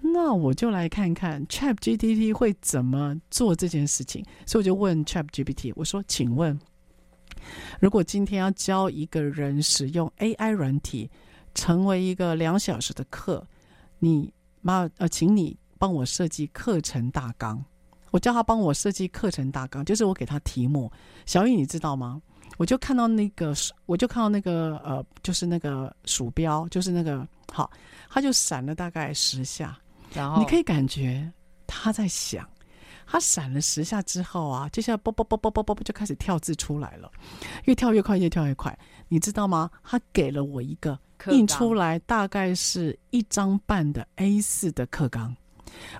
[0.00, 4.24] 那我就来看看 Chat GPT 会怎么做这件事情。
[4.46, 6.58] 所以我就问 Chat GPT，我说，请问。
[7.80, 11.10] 如果今天要教一个人使用 AI 软体，
[11.54, 13.46] 成为一个两小时的课，
[13.98, 17.62] 你妈呃，请你帮我设计课程大纲。
[18.10, 20.90] 我叫他帮我设计课程大纲，就是我给他题目。
[21.24, 22.20] 小雨，你知道吗？
[22.58, 23.54] 我就看到那个，
[23.86, 27.70] 我就看到那个呃，就是那个鼠标，就是那个好，
[28.10, 29.78] 他就闪了大概十下，
[30.12, 31.32] 然后你可以感觉
[31.66, 32.46] 他在想。
[33.12, 37.12] 他闪了十下之后啊，接下来啵啵啵啵啵啵就开始跳字出来了，
[37.64, 38.76] 越跳越快，越跳越快。
[39.08, 39.70] 你知道吗？
[39.84, 45.36] 他给了我一个印出来大概是一张半的 A4 的课纲，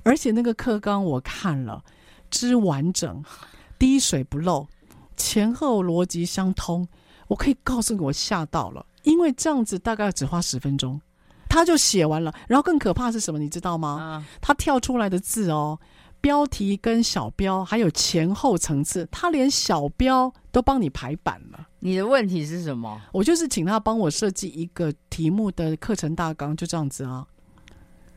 [0.04, 1.84] 而且那个课纲我看了，
[2.30, 3.22] 之完整，
[3.78, 4.66] 滴水不漏，
[5.14, 6.88] 前后逻辑相通。
[7.28, 10.98] 我可以告诉你，我吓到了，因为这样子大概只花十分钟，
[11.46, 12.32] 他就写完了。
[12.48, 13.38] 然后更可怕是什么？
[13.38, 14.24] 你知道吗？
[14.40, 15.78] 他跳出来的字哦。
[16.22, 21.68] 标题跟小标还有前后层次，他连小标都帮你排版了。
[21.80, 22.98] 你的问题是什么？
[23.12, 27.26] 我就是请他帮我设计一个题目的课程大纲，就这样子啊，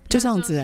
[0.07, 0.63] 就这样子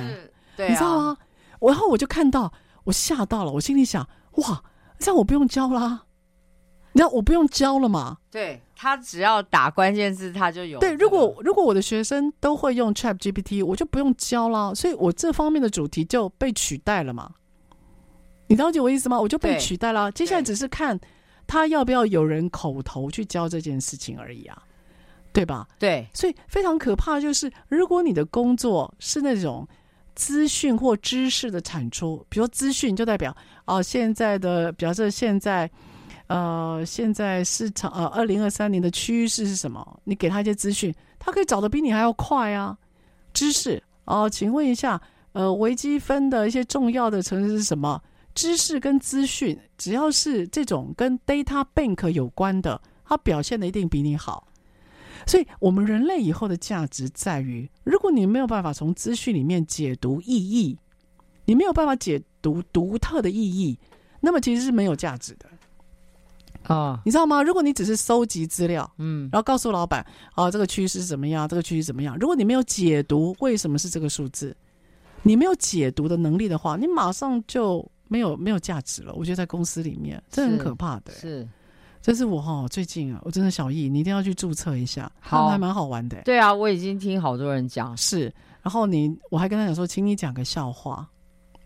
[0.58, 1.18] 你知道吗？
[1.60, 2.54] 然后我就看到，
[2.86, 4.64] 我吓到了，我心里想，哇，
[5.00, 6.06] 这样我不用教啦，
[6.92, 8.20] 你知道我不用教了嘛？
[8.30, 8.62] 对。
[8.82, 10.80] 他只要打关键字，他就有。
[10.80, 17.32] 对，如果如果我的学生都会用 Chat GPT，我就不用教了，所以我这方面的主题就被取代了嘛。
[18.48, 19.22] 你了解我意思吗？
[19.22, 20.12] 我就被取代了。
[20.12, 21.00] 接下来只是看
[21.46, 24.60] 他要不要有人口头去教这件事情而已啊，
[25.32, 25.68] 对吧？
[25.78, 29.68] 对，所以非常可怕，就是如果你的工作是那种
[30.16, 35.70] 资讯或知识的产出，比如说资讯就代表哦，现在的，比方说现在。
[36.32, 40.00] 呃，现在市场呃，二零二三年的趋势是什么？
[40.06, 42.78] 你给他一些资讯，他可以找的比你还要快啊。
[43.34, 45.02] 知识哦，请问一下，
[45.34, 48.02] 呃，微积分的一些重要的程式是什么？
[48.34, 54.48] 知识跟资讯，只要是这种跟 data bank 有关的，它表现的一定比你好。
[55.28, 60.78] 所以，我们人类以后的价值在于，如果你没有办法从资讯里面解读意义，
[61.44, 63.78] 你没有办法解读独特的意义，
[64.22, 65.51] 那么其实是没有价值的。
[66.64, 67.42] 啊，哦、你知道吗？
[67.42, 71.48] 如果你只是收集资料，嗯，然后告诉老板，啊，这个趋势怎么样？
[71.48, 72.18] 这个趋势怎么样？
[72.20, 74.56] 如果你没有解读为什么是这个数字，
[75.24, 79.14] 你没有解读的能力的话，你马上就没有没有价值了。
[79.14, 81.12] 我觉得在公司里面，这很可怕的。
[81.14, 81.48] 是，
[82.02, 86.22] 这是我哈最近啊，我真的小易，你一定要去注册一下，好，还蛮好玩的。
[86.24, 87.96] 对啊，我已经听好多人讲。
[87.98, 91.08] 是，然后你，我还跟他讲说，请你讲个笑话。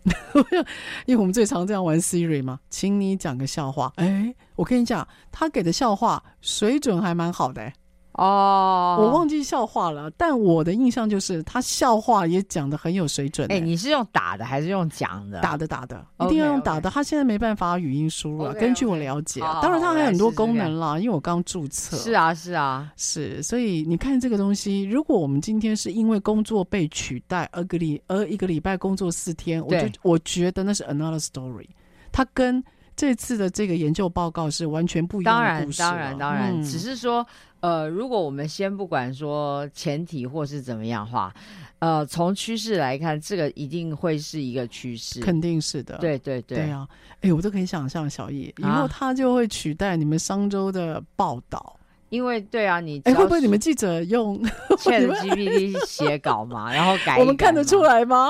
[1.05, 3.91] 因为我们最常这样玩 Siri 嘛，请你讲个笑话。
[3.95, 7.73] 哎，我跟你讲，他给的笑话水准还蛮好的欸。
[8.17, 13.45] 哦，我忘记笑话了，但我的印象就是他笑话也讲的很有水准。
[13.51, 15.41] 哎，你是用打的还是用讲的？
[15.41, 16.89] 打的打的，一定要用打的。
[16.89, 21.97] 他现在没办法语音输入了，根据我了解，当然他还有很多功能啦，因为我刚注册。
[21.97, 23.43] 是啊，是啊，是。
[23.43, 31.67] 所以你看这个东西，如果我们今天是因为工作被取代，而个礼而一个礼拜工作四天，我就我觉得那是 another story。
[32.13, 32.63] 他跟
[32.95, 35.79] 这次的这个研究报告是完全不一样的故事。
[35.79, 37.27] 当然，当然，当然，只是说。
[37.65, 41.33] 呃，如果我们先不管说前提或是怎么样的话，
[41.79, 45.97] 呃，从趋势来看，这个一定会是一个趋势，肯定是的。
[45.97, 46.87] 对对对，对啊，
[47.21, 51.73] 哎，我都可以想象小易以后他就会取代你们商周的报道，啊、
[52.09, 54.39] 因为对啊，你哎会不会你们记者用
[54.77, 58.29] ChatGPT 写稿嘛，然后改，改，我们看得出来吗？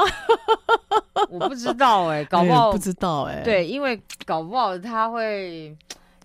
[1.29, 5.75] 我不知道哎、欸，搞不好、哎、不知道哎、欸，对，因为搞不好他会。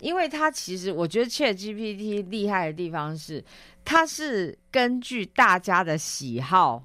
[0.00, 3.44] 因为它其实，我觉得 ChatGPT 厉害的地方是，
[3.84, 6.84] 它是根据大家的喜好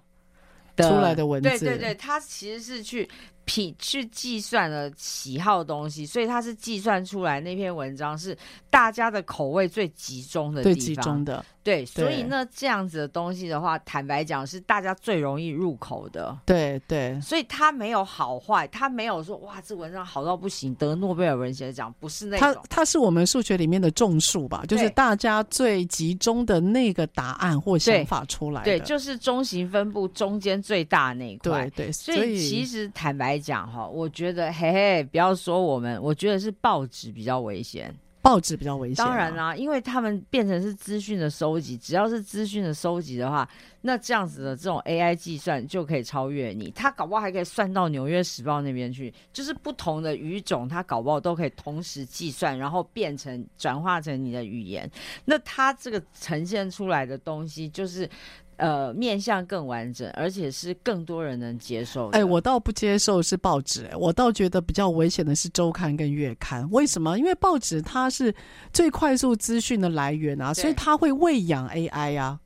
[0.76, 1.50] 的出来的文字。
[1.50, 3.10] 对对对，它其实是去。
[3.46, 8.38] 去去计算了喜好的东西，所以它是计算出来那篇文章是
[8.70, 11.46] 大家的口味最集中的地方，最集中的。
[11.66, 16.38] 对，所以那，这样子的东西的话，坦白讲是大家最容易入口的。
[16.46, 22.54] 对对，所以它没有好坏，它没有说哇，这文章好到不行，得诺贝尔文学奖，不是那种。
[22.54, 28.66] 他他是我们数学里面的众数吧，就是大家最集中的那个答案或想法出来的。
[28.66, 31.68] 对，对，就是中型分布中间最大那一块。
[31.72, 37.94] 对对，所以其实坦白讲哈，我觉得嘿嘿，不要说我们，我觉得是报纸比较危险。
[38.22, 39.08] 报纸比较危险、啊。
[39.08, 43.48] 当然啦、啊，因为他们变成是资讯的收集，只要是资讯的收集的话，
[43.82, 46.72] 那这样子的这种 AI 计算就可以超越你。
[46.72, 54.90] 他搞不好还可以算到《纽约时报》那边去，就是不同的语种，他搞不好都可以同时计算，然后变成转化成你的语言。
[55.26, 58.10] 那他这个呈现出来的东西就是。
[58.58, 62.10] 呃，面向更完整，而且是更多人能接受。
[62.10, 66.70] 哎，我倒不接受是报纸，我倒觉得比较危险的是周刊跟月刊。
[66.72, 67.18] 为什么？
[67.18, 68.34] 因为报纸它是
[68.72, 72.40] 最快速资讯的来源啊，所以它会喂养 AI 啊。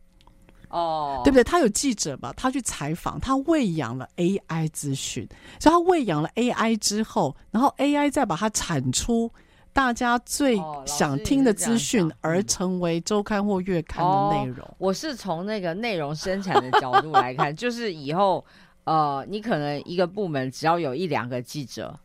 [0.70, 1.44] 哦，对不对？
[1.44, 2.32] 他有记者吧？
[2.38, 5.28] 他去采访，他喂养了 AI 资讯，
[5.60, 9.32] 所以他喂养了 AI 之后，然后 AI 再把它产出。
[9.74, 14.66] 大家最想听的资讯，而成为周刊或月刊的内容。
[14.66, 18.44] 哦，我是从那个内容生产的角度来看， 就是以后，
[18.84, 22.00] 呃，你可能一个部门只要有一两个记者，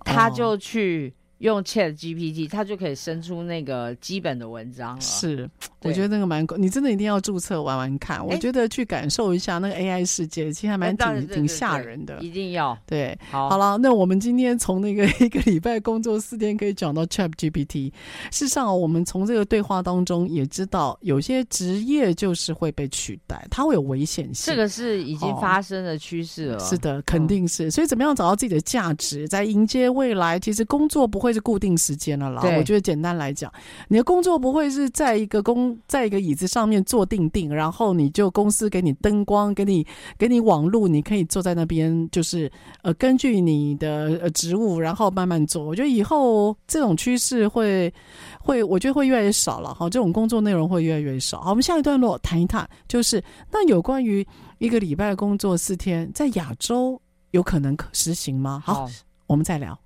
[0.00, 1.14] 他就去。
[1.38, 5.00] 用 Chat GPT，它就可以生出那个基本的文章了。
[5.00, 5.48] 是，
[5.82, 8.24] 我觉得那个蛮，你真的一定要注册玩玩看。
[8.24, 12.18] 我觉得去感受一下那个 AI 世界，其实还蛮挺、欸、挺吓人的。
[12.20, 17.92] 一定要对，好，好了，那我们今天从那个 一个礼拜工作四天可以讲到 Chat GPT。
[18.30, 24.52] 事实上，我们从这个对话当中也知道，有些职业就是会被取代，它会有危险性。
[24.52, 26.58] 这个是已经发生的趋势了、哦。
[26.60, 27.70] 是的，肯定是。
[27.70, 30.38] 所以，怎么样找到自己的价值，在迎接未来？
[30.38, 31.34] 其实工作不会。
[31.34, 32.42] 是固定时间了啦。
[32.56, 33.52] 我觉得简单来讲，
[33.88, 39.84] 你的工作不会是在一个工在一个椅子上面坐定定，然后你就公司给你灯光，给你
[40.16, 42.48] 给你网络，你可以坐在那边，就是
[42.82, 45.64] 呃根据你的呃职务，然后慢慢做。
[45.64, 47.92] 我觉得以后这种趋势会
[48.38, 49.90] 会，我觉得会越来越少了哈。
[49.90, 51.40] 这种工作内容会越来越少。
[51.40, 53.20] 好，我们下一段落谈一谈，就是
[53.50, 54.24] 那有关于
[54.58, 57.00] 一个礼拜工作四天，在亚洲
[57.32, 58.62] 有可能可实行吗？
[58.64, 58.90] 好，好，
[59.26, 59.76] 我们再聊。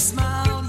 [0.00, 0.59] smile.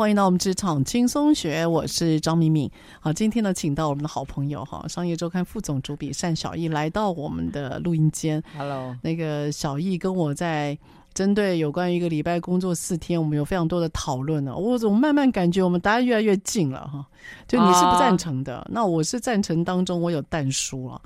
[0.00, 2.70] 欢迎到我们职场轻松学，我是张敏敏。
[3.00, 8.42] 好，今天呢，请到我们的好朋友哈，商业周刊副总主笔单小艺来到我们的录音间。
[8.56, 10.78] Hello，那个小艺跟我在
[11.12, 14.56] 针对有关于一个礼拜工作四天，我们有非常多的讨论呢。
[14.56, 17.06] 我总慢慢感觉我们答案越来越近了哈。
[17.46, 20.98] 就你是不赞成的，uh、那我是赞成当中，我有淡书了。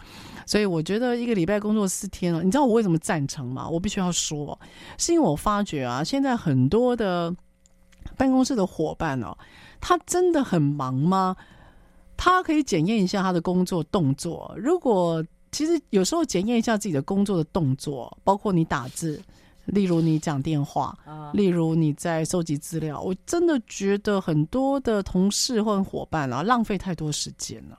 [0.46, 3.68] 所以我觉得一个礼拜工作四天了，你知道我为什么赞成吗？
[3.68, 4.56] 我必须要说，
[4.98, 7.34] 是因为我发觉啊，现在很多的。
[8.16, 9.36] 办公室的伙伴哦，
[9.80, 11.36] 他真的很忙吗？
[12.16, 14.54] 他可以检验一下他的工作动作。
[14.56, 19.20] 如果其实有时候检验一下自己的工作的动作，包括你打字，
[19.64, 20.96] 例如你讲电话，
[21.32, 27.78] 例如你在收集资料，我真的觉得很多的同事或伙伴啊，浪费太多时间了。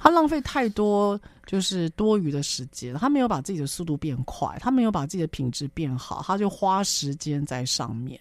[0.00, 8.20] 他浪费太多就是多余的时间，他没有把自己的速度变快，他没有把自己的品质变好，他就花时间在上面。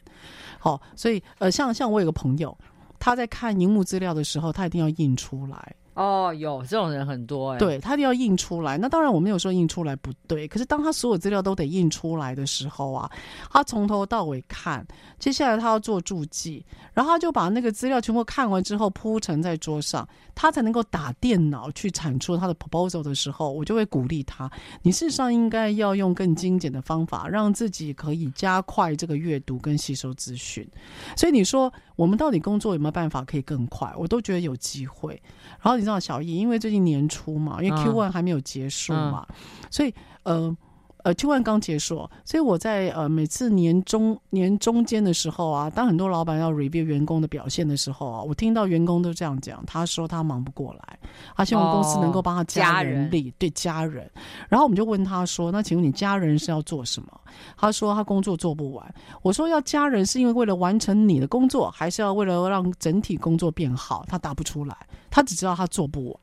[0.64, 2.58] 好，所以呃，像像我有个朋友，
[2.98, 5.76] 他在看荧幕资料的时候，他一定要印出来。
[5.96, 8.78] 哦，有这种人很多哎，对，他就要印出来。
[8.78, 13.10] 那当然我没有说印出来不对，可是当他所有资料都得印出来的时候啊，
[13.52, 14.86] 他从头到尾看，
[15.20, 24.50] 接下来他要做注记，然后他就把那个资料全部看完之后铺陈在桌上，他才能够打电脑去产出他的 proposal 的时候，我就会鼓励他，
[24.82, 30.68] 你事实上应该要用更精简的方法，让自己可以加快这个阅读跟吸收资讯。
[31.16, 33.94] 所以你说我们到底工作有没有办法可以更快？
[33.98, 35.22] 我都觉得有机会。
[35.62, 39.36] 然后你知道小易，因为最近年初嘛，因为 Q one 还没有结束嘛，嗯、
[39.70, 40.56] 所以呃。
[41.04, 51.00] 呃，Q one 刚结束，所以我在呃每次年中年中间的时候啊，当很多老板要 review 员工的表现的时候啊，我听到员工都这样讲，他说他忙不过来，
[51.36, 54.10] 他希望公司能够帮他加人力，哦、对家人。
[54.48, 57.10] 然后我们就问他说：“那请问你家人是要做什么？”
[57.58, 64.78] 他说：“他工作做不完。”我说：“要加人是因为为了完成你的工作，还是要为了让整体工作变好？”他答不出来，
[65.14, 66.20] 他只知道他做不完。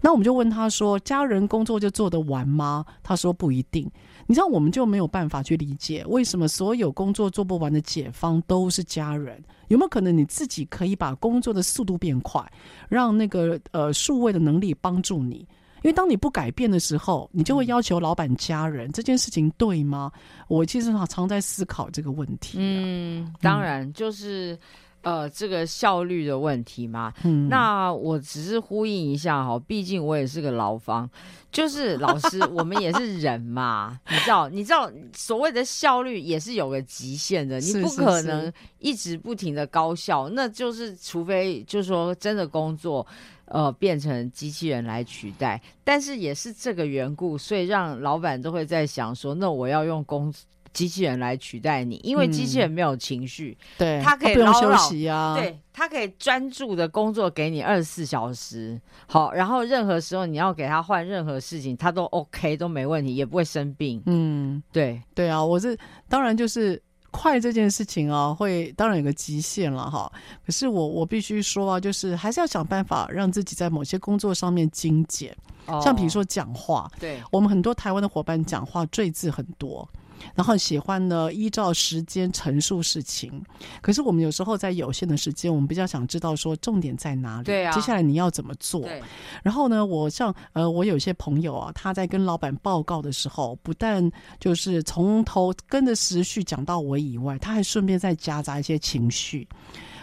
[0.00, 3.86] 那我们就问他说：“家人工作就做得完吗？”他说：“不一定。”
[4.26, 9.44] 你知道，我们就没有办法去理解为什么所有工作做不完的解方都是家人？
[9.68, 12.42] 有没有可能你自己可以把工作的速度变快，
[12.88, 15.46] 让那个呃数位的能力帮助你？
[15.82, 20.10] 因为当你不改变的时候，你就会要求老板家人，嗯、这件事情对吗？
[20.48, 22.60] 我其实常在思考这个问题、啊。
[22.62, 24.58] 嗯，当然就是。
[25.02, 31.08] 呃，这个效率的问题嘛，嗯，那我只是呼应一下哈，毕竟我也是个劳方，
[31.50, 43.06] 就是老师， 我们也是人嘛，你知道，你知道所谓的效率也是有个极限的，你不可能一直不停的高效，是是是，那就是除非就是说真的工作，
[43.46, 50.30] 呃，变成机器人来取代，但是也是这个缘故，所以让老板都会在想说，那我要用工。
[50.72, 64.00] 机器人来取代你，因为机器人没有情绪，对、嗯，它可以不用休息啊，对，它可以专注的工作给你二十四小时，好，然后任何时候你要给他换任何事情，他都 OK 都没问题，也不会生病。
[64.06, 65.76] 嗯，对，对啊，我是
[66.08, 70.10] 当然就是快这件事情啊，会当然有个极限了哈。
[70.46, 79.88] 可是我我必须说啊，就是还是要想办法让自己在某些工作上面精简，哦、像比如说讲话，对我们很多台湾的伙伴讲话赘字很多。
[80.34, 83.42] 然后喜欢呢，依照时间陈述事情，
[83.80, 87.44] 可是我们有时候在有限的时间，我们比较想知道说重点在哪里？
[87.44, 88.82] 对啊，接下来你要怎么做？
[88.82, 89.02] 对。
[89.42, 99.46] 然后呢，我像呃，我有些朋友啊，他在跟老板报告的时候，不但就是从头跟着时序讲到尾以外，他还顺便再夹杂一些情绪。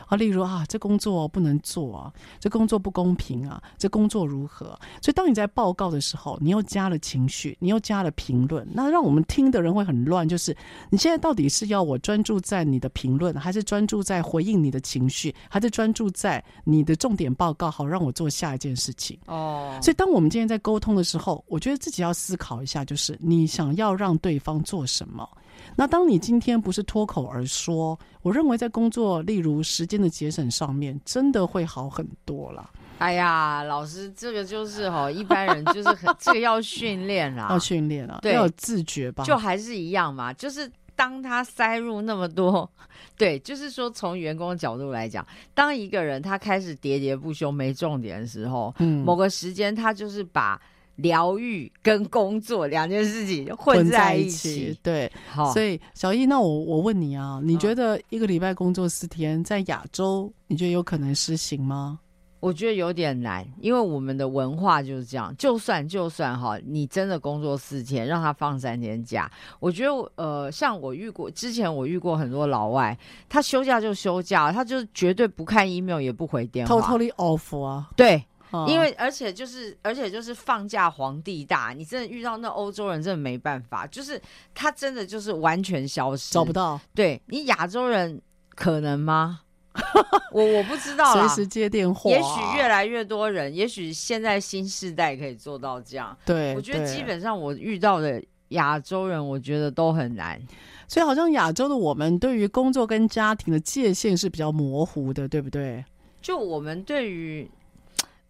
[0.08, 4.68] 啊，例如啊，这工作不能做啊，这工作不公平啊，这工作如何？
[5.02, 10.28] 所以当你在报告的时候，你又加了情绪，你又加了评论，那让我们听的人会很乱。
[10.28, 10.56] 就是
[10.90, 19.18] 你现在到底是要我专注在你的评论，还是专注在回应你的情绪，还是专注在你的重点报告，好让我做下一件事情？
[19.28, 25.28] 哦，所以当我们今天在沟通的时候，我觉得自己要思考一下，就是你想要让对方做什么。
[25.76, 32.70] 那当你今天不是脱口而说，我认为在工作，例如时间的节省上面，真的会好很多了。
[32.98, 39.24] 哎呀，老师，这个就是哈，一般人就是很这个要训练啦，要训练啊，要有自觉吧。
[39.24, 42.68] 就还是一样嘛，就是当他塞入那么多，
[43.16, 50.60] 对，就是说从员工的角度来讲，当一个人他开始喋喋不休没重点的时候，嗯，某个时间他就是把。
[50.98, 62.00] 疗愈跟工作两件事情混在一起，对，好，所以小易，那我我问你啊，你觉得一个礼拜工作四天，在亚洲，你觉得有可能实行吗？
[62.40, 65.34] 我觉得有点难，因为我们的文化就是这样。
[65.40, 69.30] 就算就算哈，你真的工作四天，让他放三天假，
[69.60, 72.96] 我觉得呃，像我遇过之前，我遇过很多老外，
[73.28, 77.90] 他休假就休假，他就绝对不看 email，也不回电话，totally off 啊。
[77.96, 78.37] 对，哦、
[78.68, 84.22] 因为而且就是而且就是放假皇帝大，你真的遇到那欧洲人真的没办法，就是
[84.56, 86.80] 他真的就是完全消失，找不到。
[86.96, 88.22] 对，你亚洲人
[88.56, 89.42] 可能吗？
[90.32, 92.10] 我我不知道随时接电话。
[92.10, 96.18] 也许越来越多人，也许现在新世代可以做到这样。
[96.26, 100.42] 对，我觉得基本上我遇到的亚洲人，我觉得都很难。
[100.88, 105.84] 所以好像亚洲的我们对于工作跟家庭的界限是比较模糊的，对不对？
[106.22, 107.52] 就我们对于。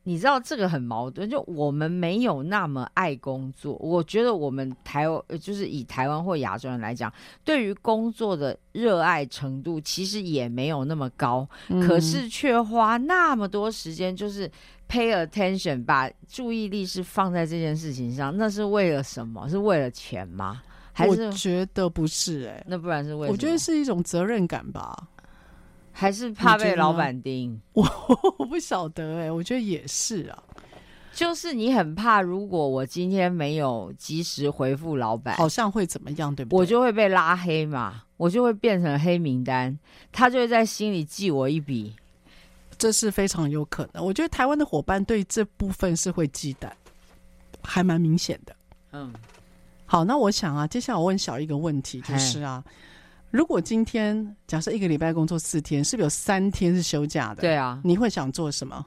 [0.07, 3.73] 你知道这个很矛盾，就我们没有那么爱工作。
[3.73, 7.11] 我觉得我们台湾，就是以台湾或亚洲人来讲，
[7.43, 14.49] 对于工作的热爱程度其实也没有那么高，嗯、可是却花那么多时间，就是
[14.87, 19.49] pay attention，把注意力是放在这件事情上，那是为了什么？
[19.49, 20.61] 是为了钱吗？
[20.93, 21.25] 还是？
[21.25, 23.31] 我觉得不是、欸，哎，那不然是为什么？
[23.33, 24.95] 我觉得是一种责任感吧。
[25.99, 27.59] 还是怕被老板盯？
[27.73, 27.83] 我
[28.37, 30.43] 我不晓得哎、欸，我觉得也是啊。
[31.11, 36.59] 就是你很怕，如果我今天没有及时回复老板，好像会怎么样，对不对？
[36.59, 39.75] 我就会被拉黑嘛，我就会变成黑名单，
[40.11, 41.95] 他就会在心里记我一笔。
[42.77, 44.05] 这是非常有可能。
[44.05, 46.69] 我觉得台湾的伙伴对这部分是会忌惮，
[47.63, 48.55] 还蛮明显的。
[48.91, 49.11] 嗯，
[49.87, 52.63] 好，那我想啊，接下来我问小一个问题，就是啊。
[53.31, 57.41] 如果今天假设一个礼拜工作四天，是不是有三天是休假的？
[57.41, 58.85] 对啊，你会想做什么？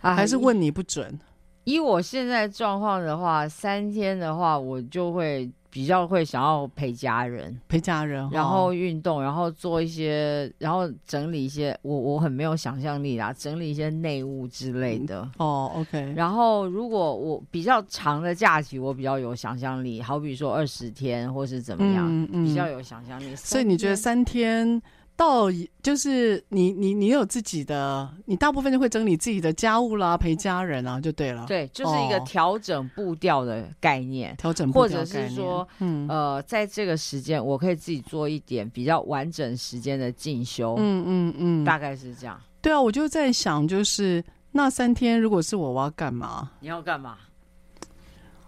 [0.00, 1.18] 啊，还是问你不准？
[1.64, 5.50] 以我现在状况的话，三天的话，我就会。
[5.70, 11.78] 比较会想要陪家人，陪家人，然后运动，然后做一些，然后整理一些。
[11.82, 15.22] 我我很没有想象力啦，整理一些内务之类的。
[15.22, 16.12] 嗯、哦，OK。
[16.16, 23.34] 然后如果我比较长的假期，我比较有想象力，好比说二十天或是怎么样，嗯嗯、比较有想象力。
[23.36, 24.82] 所以你觉得三天？
[25.20, 25.48] 到
[25.82, 31.44] 就是你你你有自己的，你大部分就会整理自己的家务啦，陪家人啊，就对了。
[31.46, 40.76] 对，就是一个调整步调的概念，调整步调，或者是说，嗯呃，在这个时间，我可以自己做一点比较完整时间的进修。
[40.78, 42.40] 嗯嗯嗯，大概是这样。
[42.62, 46.50] 对啊，我就在想，就是那三天，如果是我，我要干嘛？
[46.60, 47.18] 你要干嘛？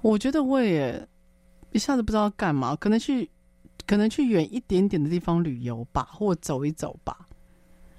[0.00, 1.06] 我觉得我也
[1.72, 3.28] 一下子不知道干嘛，可能去。
[3.87, 7.28] 可能去远一点点的地方旅游吧，或走一走吧。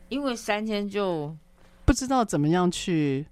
[0.10, 1.36] 因为三天就
[1.86, 3.26] 不知道怎么样去。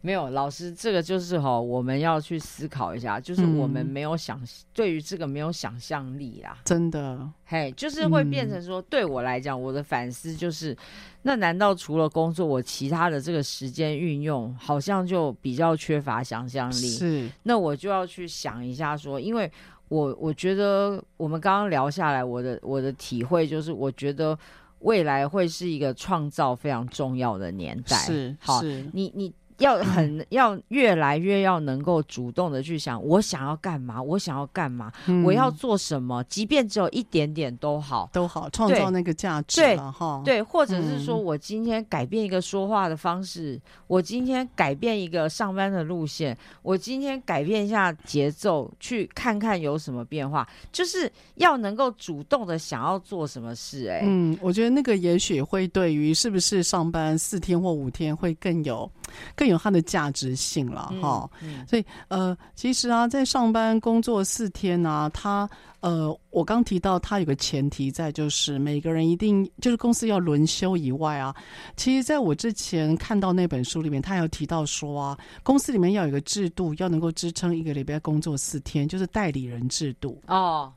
[0.00, 6.56] 没有老师，这个就是哈，我们要去思考一下，就是我们没有想、嗯、对于这个没有想象力啦。
[6.64, 10.74] 真的，嘿，就是会变成说，嗯、对我来讲，我的反思就是，
[11.22, 16.74] 那难道除了工作，我其他的这个时间运用好像就比较缺乏想象力？
[16.74, 19.50] 是，那我就要去想一下说，因为。
[19.88, 24.38] 我我觉得我们刚刚聊下来，我的我的体会就是，我觉得
[24.80, 27.96] 未来会是一个创造非常重要的年代。
[27.96, 29.32] 是，好，是你你。
[29.58, 40.22] 要很要越来越要能够主动的去想，我想要干嘛，我想要干嘛，嗯、我要做什么，即便只有一点点都好，都好创造那个价值了哈。
[40.24, 53.98] 对，或者是说我今天改变一个说话的方式，嗯、我今天改变一个上班的路线，我今天改变一下节奏，去看看有什么变化，就是要能够主动的想要做什么事，欸。
[53.98, 58.90] 哎，嗯，我觉得那个也许会对于是不是上班四天或五天会更有
[59.34, 59.48] 更。
[59.48, 65.48] 有它的价值性了哈，嗯嗯、所以呃，其实啊，在上班工作四天啊，他
[65.80, 71.34] 呃，我刚提到他有个前提在，就是每个人一定就是公司要轮休以外啊，
[71.78, 80.70] 其实在我之前看到那本书里面，他有提到说啊，公司里面要有一个制度，要能够支撑一个礼拜工作四天，就是代理人制度哦。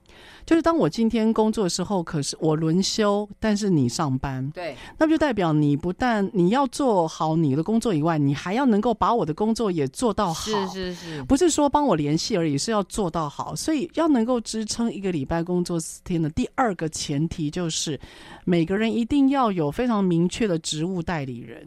[0.45, 16.29] 就是当我今天工作的时候，可是我轮休，但是你上班，对，那就代表你不但你要做好你的工作以外，你还要能够把我的工作也做到好，是是是，不是说帮我联系而已，是要做到好，所以要能够支撑一个礼拜工作四天的。
[16.29, 17.99] 第二个前提就是，
[18.45, 21.65] 每个人一定要有非常明确的职务代理人。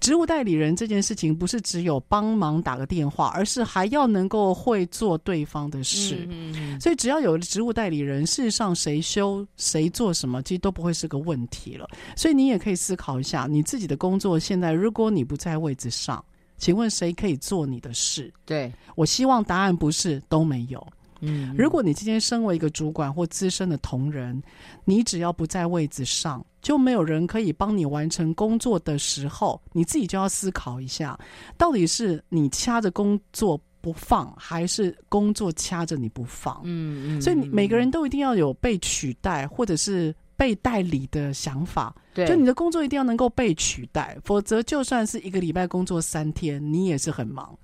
[0.00, 6.26] 职务代理人这件事情不是只有帮忙打个电话，而是还要能够会做对方的事。
[6.30, 11.88] 嗯嗯，所以只要有职务代理人，事实上谁修谁做什么，其实都不会是个问题了。
[12.16, 16.24] 所以你也可以思考一下，你自己的工作现在，如果你不在位置上，
[16.56, 18.32] 请问谁可以做你的事？
[18.46, 20.86] 对，我希望答案不是都没有。
[21.20, 24.40] 嗯，如果你今天身为一个主管或资深的同仁，
[24.84, 26.44] 你只要不在位置上。
[26.60, 31.18] 就没有人可以帮你完成工作的时候，你自己就要思考一下，
[31.56, 36.60] 到底是你掐着工作不放，还是工作掐着你不放？
[36.64, 37.22] 嗯嗯。
[37.22, 41.94] 所以你每个人都一定要有被取代或者是被代理的想法。
[42.12, 47.56] 对，就你的工作一定要能够被取代，否则就算是一个礼拜工作三天，你也是很忙。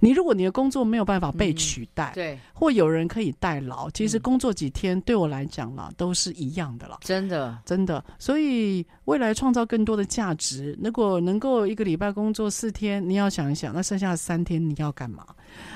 [0.00, 6.98] 你如果你的工作没有办法被取代，嗯、对，或有人可以代劳，其实工作几天对我来讲啦，都是一样的了。
[7.02, 8.02] 真的，真的。
[8.18, 15.26] 所以未来创造更多的价值，如果能够一个礼拜工作四天，你要想一想，那剩下三天你要干嘛？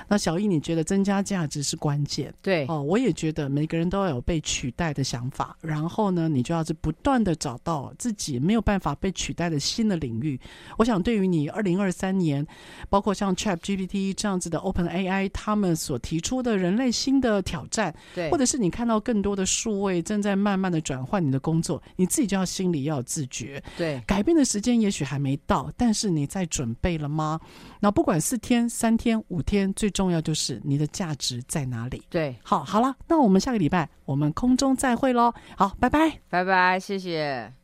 [0.07, 2.33] 那小易，你觉得增加价值是关键？
[2.41, 10.41] 对哦，我也觉得每个人都要有被取代的想法，然后呢，你就要是不断的找到自己没有办法被取代的新的领域。
[10.79, 12.47] 我想，对于你二零二三年，
[12.89, 14.15] 包括像 ChatGPT。
[14.17, 27.41] 这样子的 Open AI，他们所提出的人类新的挑战，对，或者是你看到更多的数位正在慢慢的转换你的工作，你自己就要心里要有自觉，对，改变的时间也许还没到，但是你在准备了吗？
[27.81, 32.03] 那不管四天、三天、五天，最重要就是你的价值在哪里？
[32.11, 37.64] 对，好，好了，那我们下个礼拜我们空中再会喽，好，拜拜，拜拜，谢谢。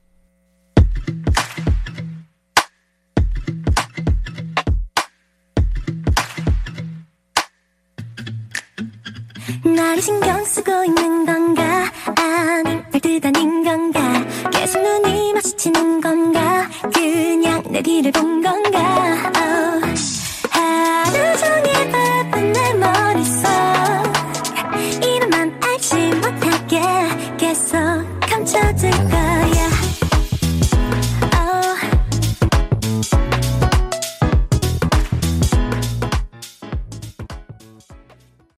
[9.74, 11.90] 나를 신경 쓰고 있는 건가?
[12.16, 14.00] 아님 별뜻 아닌 건가?
[14.50, 16.68] 계속 눈이 마주치는 건가?
[16.92, 18.78] 그냥 내 뒤를 본 건가?
[19.36, 19.80] oh.
[20.50, 23.48] 하루 종일 바쁜 내 머릿속.
[25.02, 26.80] 이름만 알지 못하게.
[27.38, 27.78] 계속
[28.20, 29.59] 감춰질 거야.